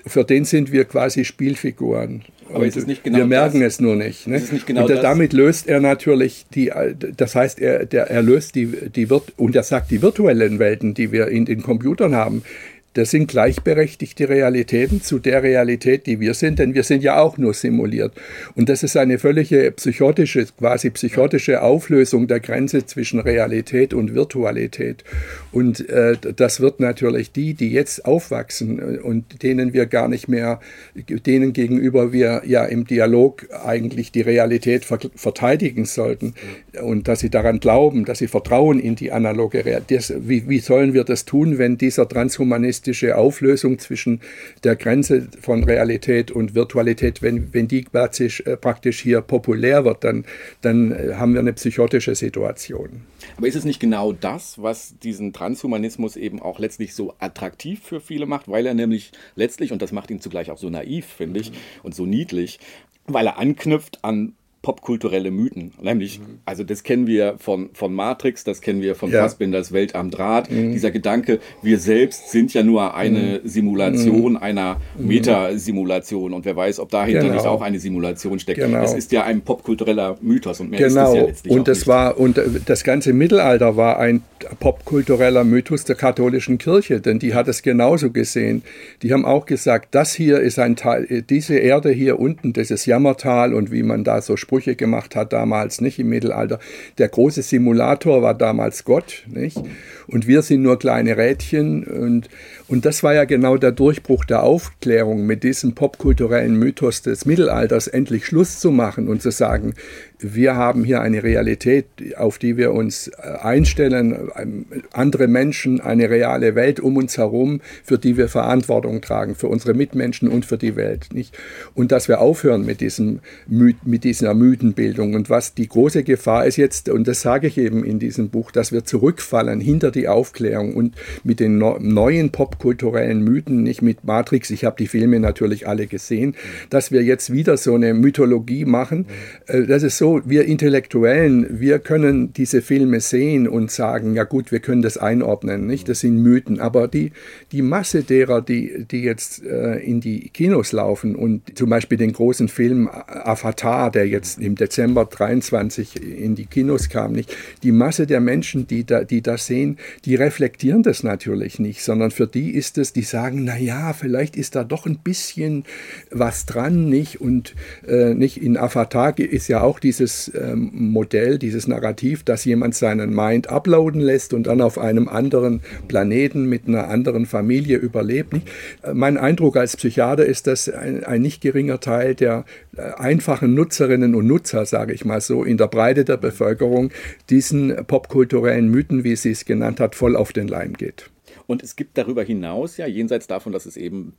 [0.05, 2.23] für den sind wir quasi Spielfiguren.
[2.53, 3.73] Aber ist es nicht genau wir merken das?
[3.73, 4.27] es nur nicht.
[4.27, 4.41] Ne?
[4.51, 6.71] nicht genau und damit löst er natürlich die,
[7.17, 11.11] das heißt, er, der, er löst die, die und er sagt, die virtuellen Welten, die
[11.11, 12.43] wir in den Computern haben,
[12.93, 17.37] das sind gleichberechtigte Realitäten zu der Realität, die wir sind, denn wir sind ja auch
[17.37, 18.13] nur simuliert.
[18.55, 25.03] Und das ist eine völlige psychotische, quasi psychotische Auflösung der Grenze zwischen Realität und Virtualität.
[25.51, 30.27] Und äh, das wird natürlich die, die jetzt aufwachsen äh, und denen wir gar nicht
[30.27, 30.59] mehr,
[30.95, 36.33] denen gegenüber wir ja im Dialog eigentlich die Realität ver verteidigen sollten
[36.81, 40.13] und dass sie daran glauben, dass sie vertrauen in die analoge Realität.
[40.19, 44.19] Wie, wie sollen wir das tun, wenn dieser Transhumanist realistische Auflösung zwischen
[44.63, 50.03] der Grenze von Realität und Virtualität, wenn, wenn die praktisch, äh, praktisch hier populär wird,
[50.03, 50.25] dann,
[50.61, 53.03] dann äh, haben wir eine psychotische Situation.
[53.37, 58.01] Aber ist es nicht genau das, was diesen Transhumanismus eben auch letztlich so attraktiv für
[58.01, 61.39] viele macht, weil er nämlich letztlich, und das macht ihn zugleich auch so naiv, finde
[61.39, 61.51] ich,
[61.83, 62.59] und so niedlich,
[63.07, 65.73] weil er anknüpft an popkulturelle Mythen.
[65.81, 66.39] Nämlich, mhm.
[66.45, 69.21] also das kennen wir von, von Matrix, das kennen wir von ja.
[69.21, 70.49] Fassbinders Welt am Draht.
[70.49, 70.71] Mhm.
[70.71, 73.47] Dieser Gedanke, wir selbst sind ja nur eine mhm.
[73.47, 74.37] Simulation mhm.
[74.37, 75.07] einer mhm.
[75.07, 77.33] Metasimulation und wer weiß, ob dahinter genau.
[77.33, 78.61] nicht auch eine Simulation steckt.
[78.61, 78.79] Genau.
[78.79, 81.03] Das ist ja ein popkultureller Mythos und mehr genau.
[81.03, 81.87] ist es ja letztlich und das nicht.
[81.87, 84.23] war Und das ganze Mittelalter war ein
[84.61, 88.63] popkultureller Mythos der katholischen Kirche, denn die hat es genauso gesehen.
[89.01, 93.53] Die haben auch gesagt, das hier ist ein Teil, diese Erde hier unten, dieses Jammertal
[93.53, 96.59] und wie man da so Sprüche gemacht hat damals, nicht im Mittelalter.
[96.99, 99.59] Der große Simulator war damals Gott, nicht?
[100.05, 102.29] Und wir sind nur kleine Rädchen und,
[102.67, 107.87] und das war ja genau der Durchbruch der Aufklärung, mit diesem popkulturellen Mythos des Mittelalters
[107.87, 109.73] endlich Schluss zu machen und zu sagen,
[110.23, 111.85] wir haben hier eine Realität,
[112.17, 117.59] auf die wir uns äh, einstellen, ähm, andere Menschen, eine reale Welt um uns herum,
[117.83, 121.09] für die wir Verantwortung tragen, für unsere Mitmenschen und für die Welt.
[121.13, 121.37] Nicht?
[121.75, 125.13] Und dass wir aufhören mit, diesem, mit dieser Mythenbildung.
[125.13, 128.51] Und was die große Gefahr ist jetzt, und das sage ich eben in diesem Buch,
[128.51, 134.49] dass wir zurückfallen hinter die Aufklärung und mit den neuen popkulturellen Mythen, nicht mit Matrix,
[134.51, 136.35] ich habe die Filme natürlich alle gesehen,
[136.69, 139.07] dass wir jetzt wieder so eine Mythologie machen.
[139.47, 144.51] Äh, das ist so, wir Intellektuellen, wir können diese Filme sehen und sagen, ja gut,
[144.51, 145.89] wir können das einordnen, nicht?
[145.89, 146.59] Das sind Mythen.
[146.59, 147.11] Aber die,
[147.51, 152.13] die Masse derer, die, die jetzt äh, in die Kinos laufen und zum Beispiel den
[152.13, 157.35] großen Film Avatar, der jetzt im Dezember 23 in die Kinos kam, nicht?
[157.63, 162.11] Die Masse der Menschen, die da, die das sehen, die reflektieren das natürlich nicht, sondern
[162.11, 165.65] für die ist es, die sagen, na ja, vielleicht ist da doch ein bisschen
[166.09, 167.21] was dran, nicht?
[167.21, 167.55] Und
[167.87, 172.75] äh, nicht in Avatar ist ja auch diese dieses ähm, Modell, dieses Narrativ, dass jemand
[172.75, 178.33] seinen Mind uploaden lässt und dann auf einem anderen Planeten mit einer anderen Familie überlebt.
[178.33, 178.47] Nicht?
[178.83, 183.53] Äh, mein Eindruck als Psychiater ist, dass ein, ein nicht geringer Teil der äh, einfachen
[183.53, 186.91] Nutzerinnen und Nutzer, sage ich mal so, in der Breite der Bevölkerung
[187.29, 191.09] diesen popkulturellen Mythen, wie sie es genannt hat, voll auf den Leim geht.
[191.47, 194.13] Und es gibt darüber hinaus ja, jenseits davon, dass es eben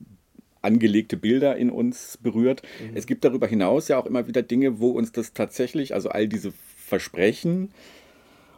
[0.64, 2.62] angelegte Bilder in uns berührt.
[2.80, 2.96] Mhm.
[2.96, 6.28] Es gibt darüber hinaus ja auch immer wieder Dinge, wo uns das tatsächlich, also all
[6.28, 7.70] diese Versprechen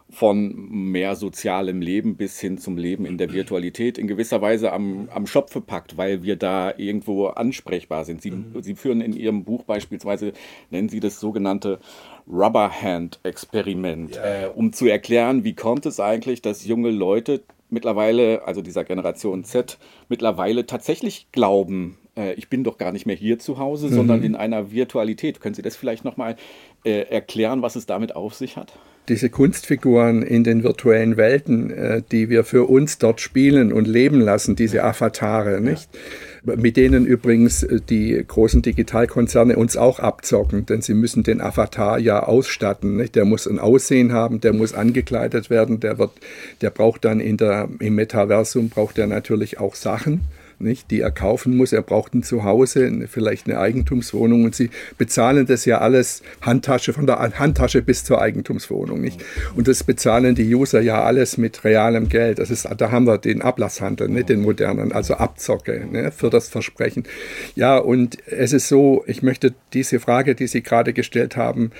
[0.09, 5.09] von mehr sozialem Leben bis hin zum Leben in der Virtualität in gewisser Weise am,
[5.12, 8.23] am Schopfe packt, weil wir da irgendwo ansprechbar sind.
[8.23, 8.62] Sie, mhm.
[8.62, 10.33] Sie führen in Ihrem Buch beispielsweise,
[10.71, 11.81] nennen Sie das sogenannte
[12.29, 14.45] Rubberhand-Experiment, ja.
[14.45, 19.44] äh, um zu erklären, wie kommt es eigentlich, dass junge Leute mittlerweile, also dieser Generation
[19.44, 23.94] Z, mittlerweile tatsächlich glauben, äh, ich bin doch gar nicht mehr hier zu Hause, mhm.
[23.94, 25.40] sondern in einer Virtualität.
[25.40, 26.37] Können Sie das vielleicht nochmal
[26.85, 28.72] äh, erklären, was es damit auf sich hat?
[29.09, 34.20] Diese Kunstfiguren in den virtuellen Welten, äh, die wir für uns dort spielen und leben
[34.20, 35.88] lassen, diese Avatare, nicht?
[36.56, 41.98] Mit denen übrigens äh, die großen Digitalkonzerne uns auch abzocken, denn sie müssen den Avatar
[41.98, 42.96] ja ausstatten.
[42.96, 43.14] Nicht?
[43.16, 46.12] Der muss ein Aussehen haben, der muss angekleidet werden, der wird,
[46.61, 50.22] der braucht dann in der, im Metaversum braucht er natürlich auch Sachen
[50.59, 51.73] nicht, die er kaufen muss.
[51.73, 57.07] Er braucht ein Zuhause, vielleicht eine Eigentumswohnung und sie bezahlen das ja alles Handtasche von
[57.07, 59.01] der Handtasche bis zur Eigentumswohnung.
[59.01, 59.23] Nicht?
[59.55, 62.38] Und das bezahlen die User ja alles mit realem Geld.
[62.38, 66.49] Das ist, da haben wir den Ablasshandel, nicht den modernen, also Abzocke ne, für das
[66.49, 67.05] Versprechen.
[67.55, 71.71] Ja, und es ist so, ich möchte diese Frage, die Sie gerade gestellt haben,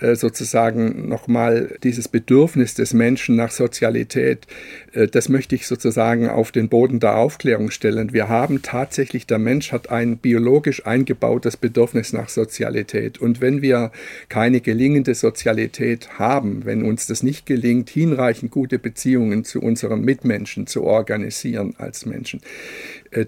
[0.00, 4.46] äh, sozusagen nochmal dieses Bedürfnis des Menschen nach Sozialität,
[4.92, 8.12] äh, das möchte ich sozusagen auf den Boden der Aufklärung stellen.
[8.12, 13.18] Wir haben tatsächlich, der Mensch hat ein biologisch eingebautes Bedürfnis nach Sozialität.
[13.18, 13.92] Und wenn wir
[14.28, 20.66] keine gelingende Sozialität haben, wenn uns das nicht gelingt, hinreichend gute Beziehungen zu unseren Mitmenschen
[20.66, 22.40] zu organisieren als Menschen,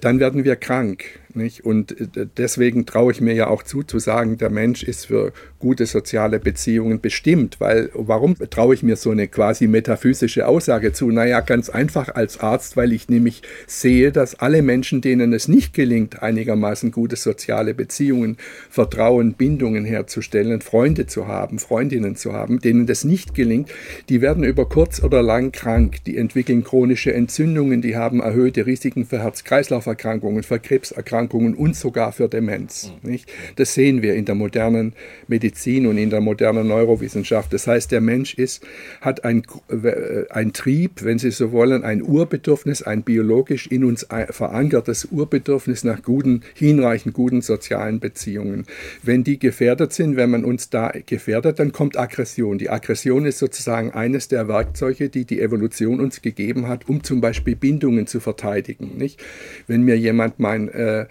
[0.01, 1.05] dann werden wir krank.
[1.35, 1.64] Nicht?
[1.64, 5.33] Und äh, deswegen traue ich mir ja auch zu, zu sagen, der Mensch ist für
[5.59, 7.61] gute soziale Beziehungen bestimmt.
[7.61, 11.11] Weil, warum traue ich mir so eine quasi metaphysische Aussage zu?
[11.11, 15.75] Naja, ganz einfach als Arzt, weil ich nämlich sehe, dass alle Menschen, denen es nicht
[15.75, 18.37] gelingt, einigermaßen gute soziale Beziehungen,
[18.71, 23.71] Vertrauen, Bindungen herzustellen, Freunde zu haben, Freundinnen zu haben, denen das nicht gelingt,
[24.09, 29.05] die werden über kurz oder lang krank, die entwickeln chronische Entzündungen, die haben erhöhte Risiken
[29.05, 29.23] für
[29.68, 32.92] Herz-Kreislauf-Erkrankungen, für Krebserkrankungen und sogar für Demenz.
[33.02, 33.31] Nicht?
[33.57, 34.94] Das sehen wir in der modernen
[35.26, 37.52] Medizin und in der modernen Neurowissenschaft.
[37.52, 38.64] Das heißt, der Mensch ist,
[39.00, 44.07] hat ein, äh, ein Trieb, wenn Sie so wollen, ein Urbedürfnis, ein biologisch in uns
[44.31, 48.66] verankertes Urbedürfnis nach guten, hinreichend guten sozialen Beziehungen.
[49.02, 52.59] Wenn die gefährdet sind, wenn man uns da gefährdet, dann kommt Aggression.
[52.59, 57.20] Die Aggression ist sozusagen eines der Werkzeuge, die die Evolution uns gegeben hat, um zum
[57.20, 58.96] Beispiel Bindungen zu verteidigen.
[58.96, 59.20] Nicht?
[59.68, 61.07] Wenn mir jemand mein äh,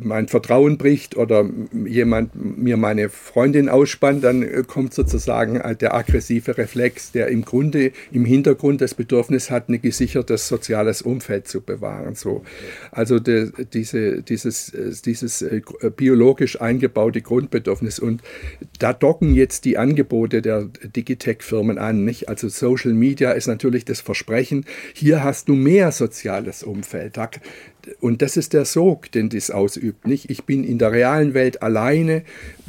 [0.00, 1.48] mein Vertrauen bricht oder
[1.86, 7.44] jemand mir meine Freundin ausspannt, dann äh, kommt sozusagen äh, der aggressive Reflex, der im
[7.44, 12.14] Grunde im Hintergrund das Bedürfnis hat, ein gesichertes soziales Umfeld zu bewahren.
[12.14, 12.42] So.
[12.90, 15.44] Also de, diese, dieses, äh, dieses
[15.96, 17.98] biologisch eingebaute Grundbedürfnis.
[17.98, 18.22] Und
[18.78, 22.04] da docken jetzt die Angebote der Digitech-Firmen an.
[22.04, 22.28] Nicht?
[22.28, 24.64] Also Social Media ist natürlich das Versprechen,
[24.94, 27.16] hier hast du mehr soziales Umfeld.
[28.00, 30.06] Und das ist der Sog, den das ausübt.
[30.06, 30.30] Nicht?
[30.30, 32.22] Ich bin in der realen Welt alleine,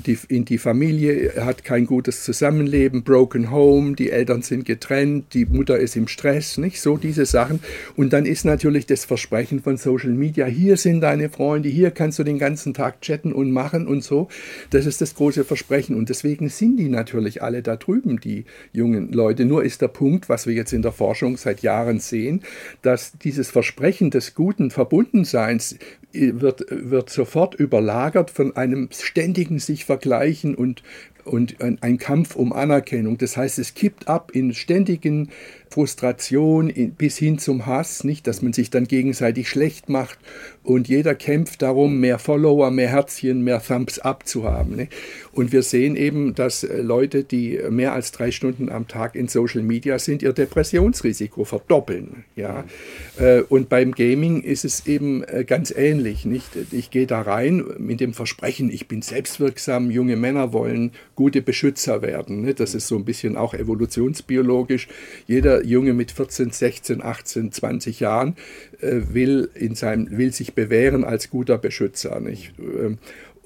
[0.06, 5.45] die, in die Familie hat kein gutes Zusammenleben, broken home, die Eltern sind getrennt, die
[5.45, 7.60] Mutter ist im Stress, nicht so diese Sachen.
[7.95, 12.19] Und dann ist natürlich das Versprechen von Social Media, hier sind deine Freunde, hier kannst
[12.19, 14.27] du den ganzen Tag chatten und machen und so.
[14.69, 15.95] Das ist das große Versprechen.
[15.95, 19.45] Und deswegen sind die natürlich alle da drüben, die jungen Leute.
[19.45, 22.41] Nur ist der Punkt, was wir jetzt in der Forschung seit Jahren sehen,
[22.82, 24.69] dass dieses Versprechen des Guten
[25.08, 25.78] Verbundenseins
[26.12, 30.84] wird, wird sofort überlagert von einem ständigen sich vergleichen und,
[31.24, 33.17] und ein, Kampf um Anerkennung.
[33.17, 35.30] Das heißt, es kippt ab in ständigen
[35.69, 40.17] Frustration bis hin zum Hass, nicht, dass man sich dann gegenseitig schlecht macht
[40.67, 44.75] und jeder kämpft darum, mehr Follower, mehr Herzchen, mehr Thumbs up zu haben.
[44.75, 44.91] Nicht?
[45.32, 49.30] Und wir sehen eben, dass äh, Leute, die mehr als drei Stunden am Tag in
[49.30, 52.25] Social Media sind, ihr Depressionsrisiko verdoppeln.
[52.36, 52.65] Ja?
[53.17, 56.25] Äh, und beim Gaming ist es eben äh, ganz ähnlich.
[56.25, 56.49] Nicht?
[56.71, 62.01] Ich gehe da rein mit dem Versprechen, ich bin selbstwirksam, junge Männer wollen gute Beschützer
[62.01, 62.41] werden.
[62.41, 62.60] Nicht?
[62.60, 64.89] Das ist so ein bisschen auch evolutionsbiologisch.
[65.27, 68.36] Jeder Junge mit 14, 16, 18, 20 Jahren
[68.82, 72.20] äh, will, in seinem, will sich bewähren als guter Beschützer.
[72.20, 72.54] Nicht?
[72.60, 72.98] Ähm,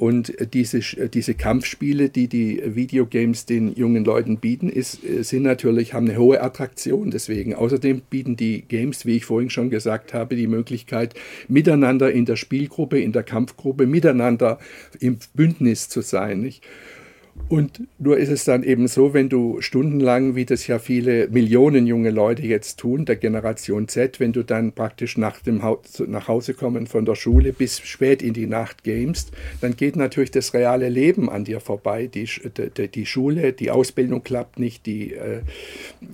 [0.02, 5.93] und diese, diese Kampfspiele, die die Videogames den jungen Leuten bieten, ist, äh, sind natürlich,
[5.93, 7.54] haben eine hohe Attraktion deswegen.
[7.54, 11.13] Außerdem bieten die Games, wie ich vorhin schon gesagt habe, die Möglichkeit,
[11.47, 14.58] miteinander in der Spielgruppe, in der Kampfgruppe, miteinander
[15.00, 16.41] im Bündnis zu sein.
[16.41, 16.63] Nicht?
[17.48, 21.86] Und nur ist es dann eben so, wenn du stundenlang, wie das ja viele Millionen
[21.86, 26.28] junge Leute jetzt tun, der Generation Z, wenn du dann praktisch nach dem ha nach
[26.28, 30.54] Hause kommen von der Schule bis spät in die Nacht gamest, dann geht natürlich das
[30.54, 32.08] reale Leben an dir vorbei.
[32.08, 32.28] Die,
[32.78, 35.41] die, die Schule, die Ausbildung klappt nicht, die, äh,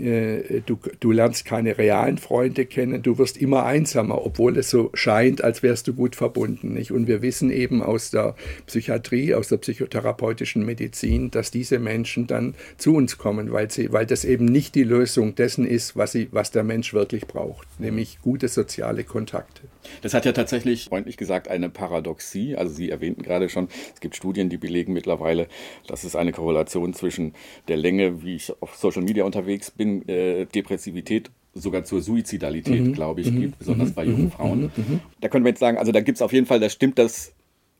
[0.04, 4.90] äh, du, du lernst keine realen Freunde kennen, du wirst immer einsamer, obwohl es so
[4.94, 6.74] scheint, als wärst du gut verbunden.
[6.74, 6.92] Nicht?
[6.92, 12.28] Und wir wissen eben aus der Psychiatrie, aus der psychotherapeutischen Medizin, ziehen, dass diese Menschen
[12.28, 16.12] dann zu uns kommen, weil, sie, weil das eben nicht die Lösung dessen ist, was,
[16.12, 19.62] sie, was der Mensch wirklich braucht, nämlich gute soziale Kontakte.
[20.02, 22.58] Das hat ja tatsächlich, freundlich gesagt, eine Paradoxie.
[22.58, 25.48] Also Sie erwähnten gerade schon, es gibt Studien, die belegen mittlerweile,
[25.88, 27.34] dass es eine Korrelation zwischen
[27.70, 32.94] der Länge, wie ich auf Social Media unterwegs bin, äh, Depressivität sogar zur Suizidalität, mhm.
[32.94, 33.42] glaube ich, mhm.
[33.42, 33.94] gibt, besonders mhm.
[33.94, 34.32] bei jungen mhm.
[34.32, 34.72] Frauen.
[34.76, 35.00] Mhm.
[35.22, 37.34] Da können wir jetzt sagen, also da gibt es auf jeden Fall, da stimmt das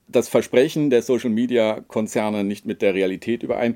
[0.08, 3.76] das Versprechen der Social-Media-Konzerne nicht mit der Realität überein.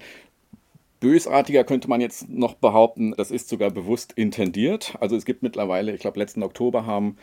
[1.00, 4.96] Bösartiger könnte man jetzt noch behaupten, das ist sogar bewusst intendiert.
[5.00, 7.17] Also es gibt mittlerweile, ich glaube letzten Oktober haben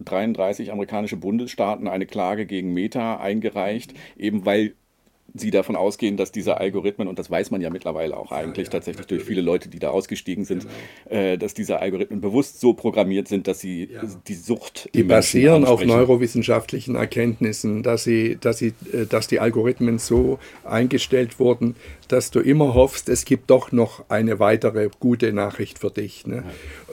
[0.00, 4.74] 33 amerikanische Bundesstaaten eine Klage gegen Meta eingereicht, eben weil
[5.34, 8.72] Sie davon ausgehen, dass diese Algorithmen, und das weiß man ja mittlerweile auch eigentlich ja,
[8.72, 9.24] ja, tatsächlich natürlich.
[9.24, 10.66] durch viele Leute, die da ausgestiegen sind,
[11.08, 11.20] genau.
[11.20, 14.02] äh, dass diese Algorithmen bewusst so programmiert sind, dass sie ja.
[14.26, 14.88] die Sucht.
[14.94, 21.38] Die basieren auf neurowissenschaftlichen Erkenntnissen, dass, sie, dass, sie, äh, dass die Algorithmen so eingestellt
[21.38, 21.76] wurden,
[22.08, 26.26] dass du immer hoffst, es gibt doch noch eine weitere gute Nachricht für dich.
[26.26, 26.44] Ne?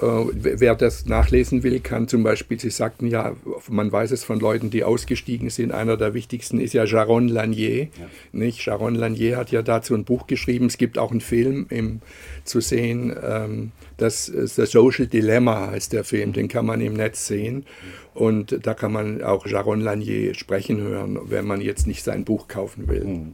[0.01, 0.21] Ja.
[0.21, 3.35] Äh, wer das nachlesen will, kann zum Beispiel, Sie sagten ja,
[3.69, 7.87] man weiß es von Leuten, die ausgestiegen sind, einer der wichtigsten ist ja Jaron Lanier.
[8.31, 8.65] Nicht?
[8.65, 12.01] Jaron Lanier hat ja dazu ein Buch geschrieben, es gibt auch einen Film im,
[12.43, 17.27] zu sehen, ähm, das, das Social Dilemma heißt der Film, den kann man im Netz
[17.27, 17.65] sehen.
[18.13, 22.47] Und da kann man auch Jaron Lanier sprechen hören, wenn man jetzt nicht sein Buch
[22.47, 23.03] kaufen will.
[23.03, 23.33] Mhm.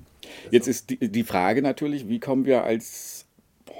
[0.52, 3.26] Jetzt ist die, die Frage natürlich, wie kommen wir als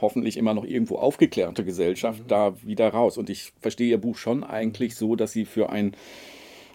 [0.02, 2.28] hoffentlich immer noch irgendwo aufgeklärte Gesellschaft mhm.
[2.28, 3.18] da wieder raus?
[3.18, 5.96] Und ich verstehe Ihr Buch schon eigentlich so, dass Sie für einen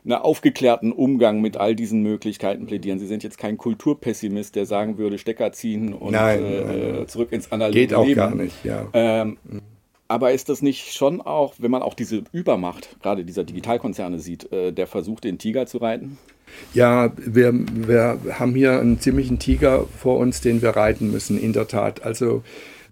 [0.05, 2.99] einen aufgeklärten Umgang mit all diesen Möglichkeiten plädieren.
[2.99, 7.09] Sie sind jetzt kein Kulturpessimist, der sagen würde, Stecker ziehen und nein, äh, nein.
[7.09, 8.17] zurück ins analoge Geht auch Leben.
[8.17, 8.87] gar nicht, ja.
[8.93, 9.63] Ähm, mhm.
[10.07, 14.53] Aber ist das nicht schon auch, wenn man auch diese Übermacht gerade dieser Digitalkonzerne sieht,
[14.53, 16.19] äh, der Versuch, den Tiger zu reiten?
[16.75, 21.55] Ja, wir, wir haben hier einen ziemlichen Tiger vor uns, den wir reiten müssen, in
[21.55, 22.05] der Tat.
[22.05, 22.43] Also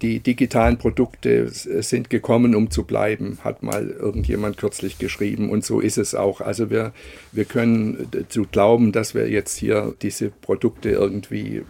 [0.02, 5.48] die digitalen Produkte sind gekommen, um zu bleiben, hat mal irgendjemand kürzlich geschrieben.
[5.48, 6.40] Und so ist es auch.
[6.40, 6.92] Also wir,
[7.30, 11.62] wir können zu glauben, dass wir jetzt hier diese Produkte irgendwie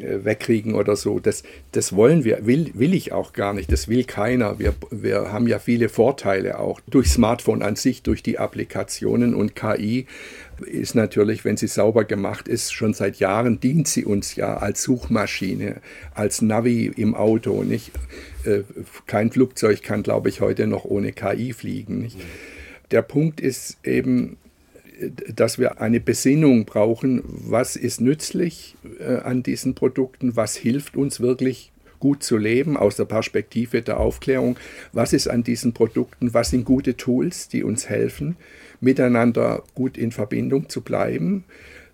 [0.00, 3.70] äh, wegkriegen oder so, das, das wollen wir, will, will ich auch gar nicht.
[3.70, 4.58] Das will keiner.
[4.58, 9.54] Wir, wir haben ja viele Vorteile auch durch Smartphone an sich, durch die Applikationen und
[9.54, 10.06] KI
[10.64, 14.82] ist natürlich, wenn sie sauber gemacht ist, schon seit Jahren dient sie uns ja als
[14.82, 15.80] Suchmaschine,
[16.14, 17.62] als Navi im Auto.
[17.62, 17.92] Nicht?
[18.44, 18.62] Äh,
[19.06, 22.00] kein Flugzeug kann, glaube ich, heute noch ohne KI fliegen.
[22.00, 22.18] Nicht?
[22.90, 24.36] Der Punkt ist eben,
[25.34, 31.20] dass wir eine Besinnung brauchen, was ist nützlich äh, an diesen Produkten, was hilft uns
[31.20, 34.58] wirklich gut zu leben aus der Perspektive der Aufklärung,
[34.92, 38.36] was ist an diesen Produkten, was sind gute Tools, die uns helfen,
[38.80, 41.44] miteinander gut in Verbindung zu bleiben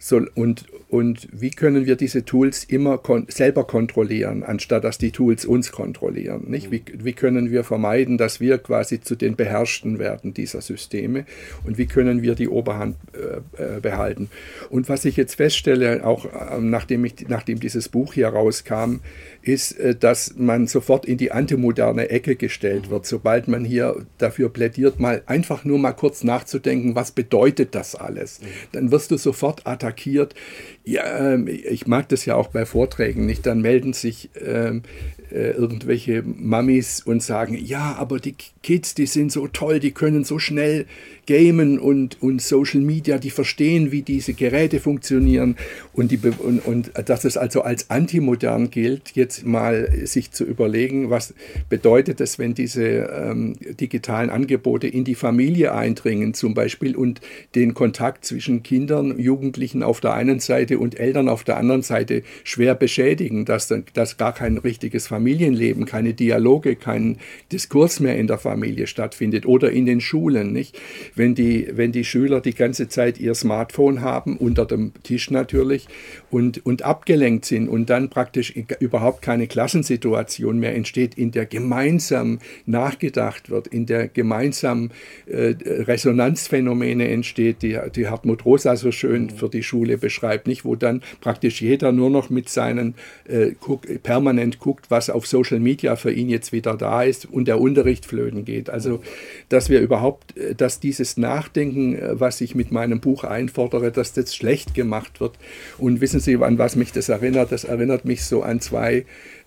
[0.05, 5.13] so, und, und wie können wir diese Tools immer kon selber kontrollieren, anstatt dass die
[5.13, 6.47] Tools uns kontrollieren?
[6.49, 6.73] Nicht?
[6.73, 11.25] Wie, wie können wir vermeiden, dass wir quasi zu den Beherrschten werden dieser Systeme?
[11.65, 14.29] Und wie können wir die Oberhand äh, äh behalten?
[14.71, 18.97] Und was ich jetzt feststelle, auch äh, nachdem, ich, nachdem dieses Buch hier rauskam,
[19.43, 24.49] ist, äh, dass man sofort in die antimoderne Ecke gestellt wird, sobald man hier dafür
[24.49, 28.41] plädiert, mal einfach nur mal kurz nachzudenken, was bedeutet das alles?
[28.73, 29.92] Dann wirst du sofort attackiert.
[30.85, 33.47] Ja, ähm, ich mag das ja auch bei Vorträgen nicht.
[33.47, 34.83] Dann melden sich ähm,
[35.33, 40.25] äh, irgendwelche Mamis und sagen, ja, aber die Kids, die sind so toll, die können
[40.25, 40.87] so schnell
[41.27, 45.57] gamen und, und Social Media, die verstehen, wie diese Geräte funktionieren.
[45.93, 51.11] Und, die, und, und dass es also als antimodern gilt, jetzt mal sich zu überlegen,
[51.11, 51.35] was
[51.69, 57.21] bedeutet es, wenn diese ähm, digitalen Angebote in die Familie eindringen zum Beispiel und
[57.55, 62.23] den Kontakt zwischen Kindern, Jugendlichen auf der einen Seite und Eltern auf der anderen Seite
[62.45, 67.19] schwer beschädigen, dass, dass gar kein richtiges Familienleben, keine Dialoge, kein
[67.53, 70.77] Diskurs mehr in der Familie stattfindet oder in den Schulen, nicht?
[71.15, 75.87] wenn die, wenn die Schüler die ganze Zeit ihr Smartphone haben, unter dem Tisch natürlich,
[76.31, 82.41] und, und abgelenkt sind und dann praktisch überhaupt keine Klassensituation mehr entsteht, in der gemeinsam
[82.67, 84.91] nachgedacht wird, in der gemeinsam
[85.27, 90.75] äh, Resonanzphänomene entsteht, die, die Hartmut Rosa so schön für die Schule beschreibt, nicht, wo
[90.75, 92.95] dann praktisch jeder nur noch mit seinen
[93.29, 97.47] äh, guck, permanent guckt, was auf Social Media für ihn jetzt wieder da ist und
[97.47, 98.71] der Unterricht flöten geht.
[98.71, 99.03] Also,
[99.49, 104.13] dass wir überhaupt, äh, dass dieses Nachdenken, äh, was ich mit meinem Buch einfordere, dass
[104.13, 105.33] das schlecht gemacht wird.
[105.79, 107.53] Und wissen Sie, an was mich das erinnert?
[107.53, 109.05] Das erinnert mich so an zwei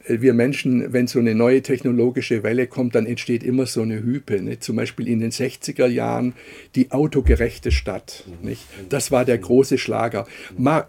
[0.08, 4.42] wir Menschen, wenn so eine neue technologische Welle kommt, dann entsteht immer so eine Hype.
[4.42, 4.64] Nicht?
[4.64, 6.34] Zum Beispiel in den 60er Jahren
[6.76, 8.24] die autogerechte Stadt.
[8.42, 8.62] Nicht?
[8.90, 10.28] Das war der große Schlager.
[10.58, 10.88] Ma,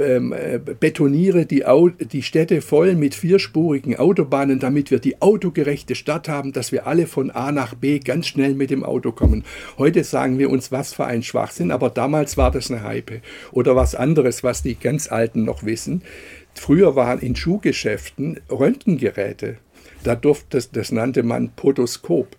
[0.00, 5.94] ähm, äh, betoniere die, Au die Städte voll mit vierspurigen Autobahnen, damit wir die autogerechte
[5.94, 9.44] Stadt haben, dass wir alle von A nach B ganz schnell mit dem Auto kommen.
[9.78, 13.22] Heute sagen wir uns, was für ein Schwachsinn, aber damals war das eine Hype.
[13.52, 16.02] Oder was anderes, was die ganz Alten noch wissen.
[16.58, 19.58] Früher waren in Schuhgeschäften Röntgengeräte.
[20.04, 22.36] Da durfte, das, nannte man Potoskop.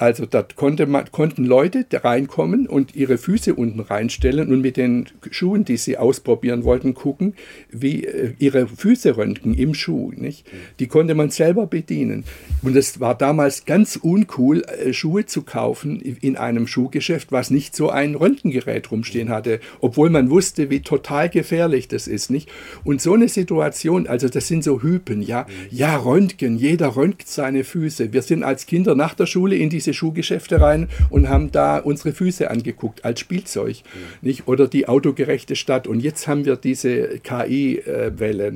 [0.00, 5.06] Also da konnte man, konnten Leute reinkommen und ihre Füße unten reinstellen und mit den
[5.30, 7.34] Schuhen, die sie ausprobieren wollten, gucken,
[7.70, 10.10] wie äh, ihre Füße röntgen im Schuh.
[10.16, 10.46] Nicht?
[10.78, 12.24] Die konnte man selber bedienen.
[12.62, 17.76] Und es war damals ganz uncool, äh, Schuhe zu kaufen in einem Schuhgeschäft, was nicht
[17.76, 22.30] so ein Röntgengerät rumstehen hatte, obwohl man wusste, wie total gefährlich das ist.
[22.30, 22.50] Nicht?
[22.84, 27.64] Und so eine Situation, also das sind so Hypen, ja, ja, Röntgen, jeder röntgt seine
[27.64, 28.14] Füße.
[28.14, 32.12] Wir sind als Kinder nach der Schule in diese Schuhgeschäfte rein und haben da unsere
[32.12, 34.28] Füße angeguckt als Spielzeug, mhm.
[34.28, 34.48] nicht?
[34.48, 35.86] Oder die autogerechte Stadt.
[35.86, 38.52] Und jetzt haben wir diese KI-Welle?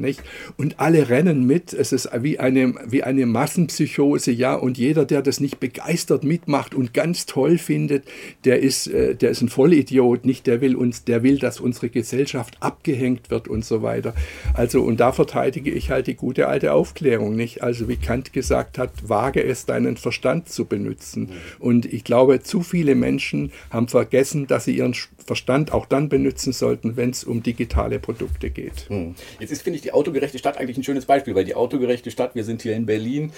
[0.56, 1.72] Und alle rennen mit.
[1.72, 4.54] Es ist wie eine, wie eine Massenpsychose, ja.
[4.54, 8.04] Und jeder, der das nicht begeistert mitmacht und ganz toll findet,
[8.44, 10.46] der ist, äh, der ist ein Vollidiot, nicht?
[10.46, 14.14] Der will uns, der will, dass unsere Gesellschaft abgehängt wird und so weiter.
[14.54, 17.62] Also, und da verteidige ich halt die gute alte Aufklärung, nicht?
[17.62, 21.23] Also, wie Kant gesagt hat, wage es, deinen Verstand zu benutzen.
[21.58, 24.94] Und ich glaube, zu viele Menschen haben vergessen, dass sie ihren
[25.24, 28.88] Verstand auch dann benutzen sollten, wenn es um digitale Produkte geht.
[28.88, 29.14] Hm.
[29.40, 32.34] Jetzt ist, finde ich, die autogerechte Stadt eigentlich ein schönes Beispiel, weil die autogerechte Stadt,
[32.34, 33.32] wir sind hier in Berlin,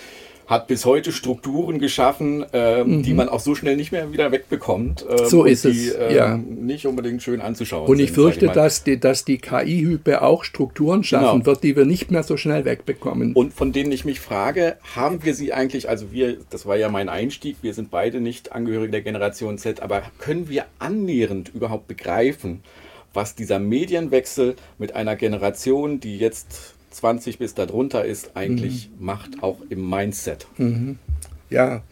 [0.47, 3.03] hat bis heute Strukturen geschaffen, ähm, mhm.
[3.03, 5.05] die man auch so schnell nicht mehr wieder wegbekommt.
[5.09, 5.97] Ähm, so ist die, es.
[5.99, 6.36] Ähm, ja.
[6.36, 7.88] Nicht unbedingt schön anzuschauen.
[7.88, 11.47] Und ich sind, fürchte, ich dass die, dass die KI-Hype auch Strukturen schaffen genau.
[11.47, 13.32] wird, die wir nicht mehr so schnell wegbekommen.
[13.32, 16.88] Und von denen ich mich frage, haben wir sie eigentlich, also wir, das war ja
[16.88, 21.88] mein Einstieg, wir sind beide nicht Angehörige der Generation Z, aber können wir annähernd überhaupt
[21.88, 22.61] begreifen,
[23.12, 29.07] was dieser Medienwechsel mit einer Generation, die jetzt 20 bis darunter ist, eigentlich mhm.
[29.07, 30.47] macht, auch im Mindset.
[30.57, 30.99] Mhm.
[31.51, 31.82] Ja,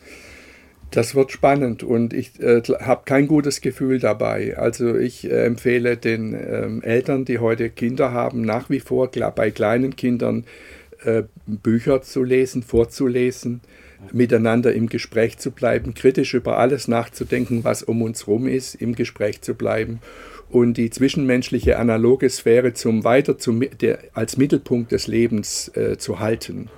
[0.91, 4.57] das wird spannend und ich äh, habe kein gutes Gefühl dabei.
[4.57, 9.51] Also ich äh, empfehle den ähm, Eltern, die heute Kinder haben, nach wie vor bei
[9.51, 10.45] kleinen Kindern
[11.05, 13.61] äh, Bücher zu lesen, vorzulesen,
[14.13, 18.95] miteinander im Gespräch zu bleiben, kritisch über alles nachzudenken, was um uns herum ist, im
[18.95, 20.01] Gespräch zu bleiben
[20.55, 26.21] und die zwischenmenschliche analoge Sphäre zum weiter zum, der, als Mittelpunkt des Lebens äh, zu
[26.21, 26.71] halten.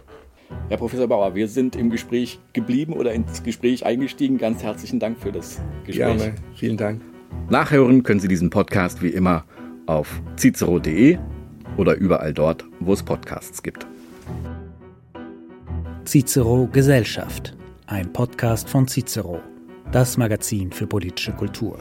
[0.71, 4.39] Herr Professor Bauer, wir sind im Gespräch geblieben oder ins Gespräch eingestiegen.
[4.39, 6.17] Ganz herzlichen Dank für das Gespräch.
[6.17, 7.03] Gerne, vielen Dank.
[7.51, 9.45] Nachhören können Sie diesen Podcast wie immer
[9.85, 11.19] auf cicero.de
[11.77, 13.87] oder überall dort, wo es Podcasts gibt.
[16.07, 17.55] Cicero Gesellschaft,
[17.87, 19.41] ein Podcast von Cicero,
[19.93, 21.79] das Magazin für politische Kultur.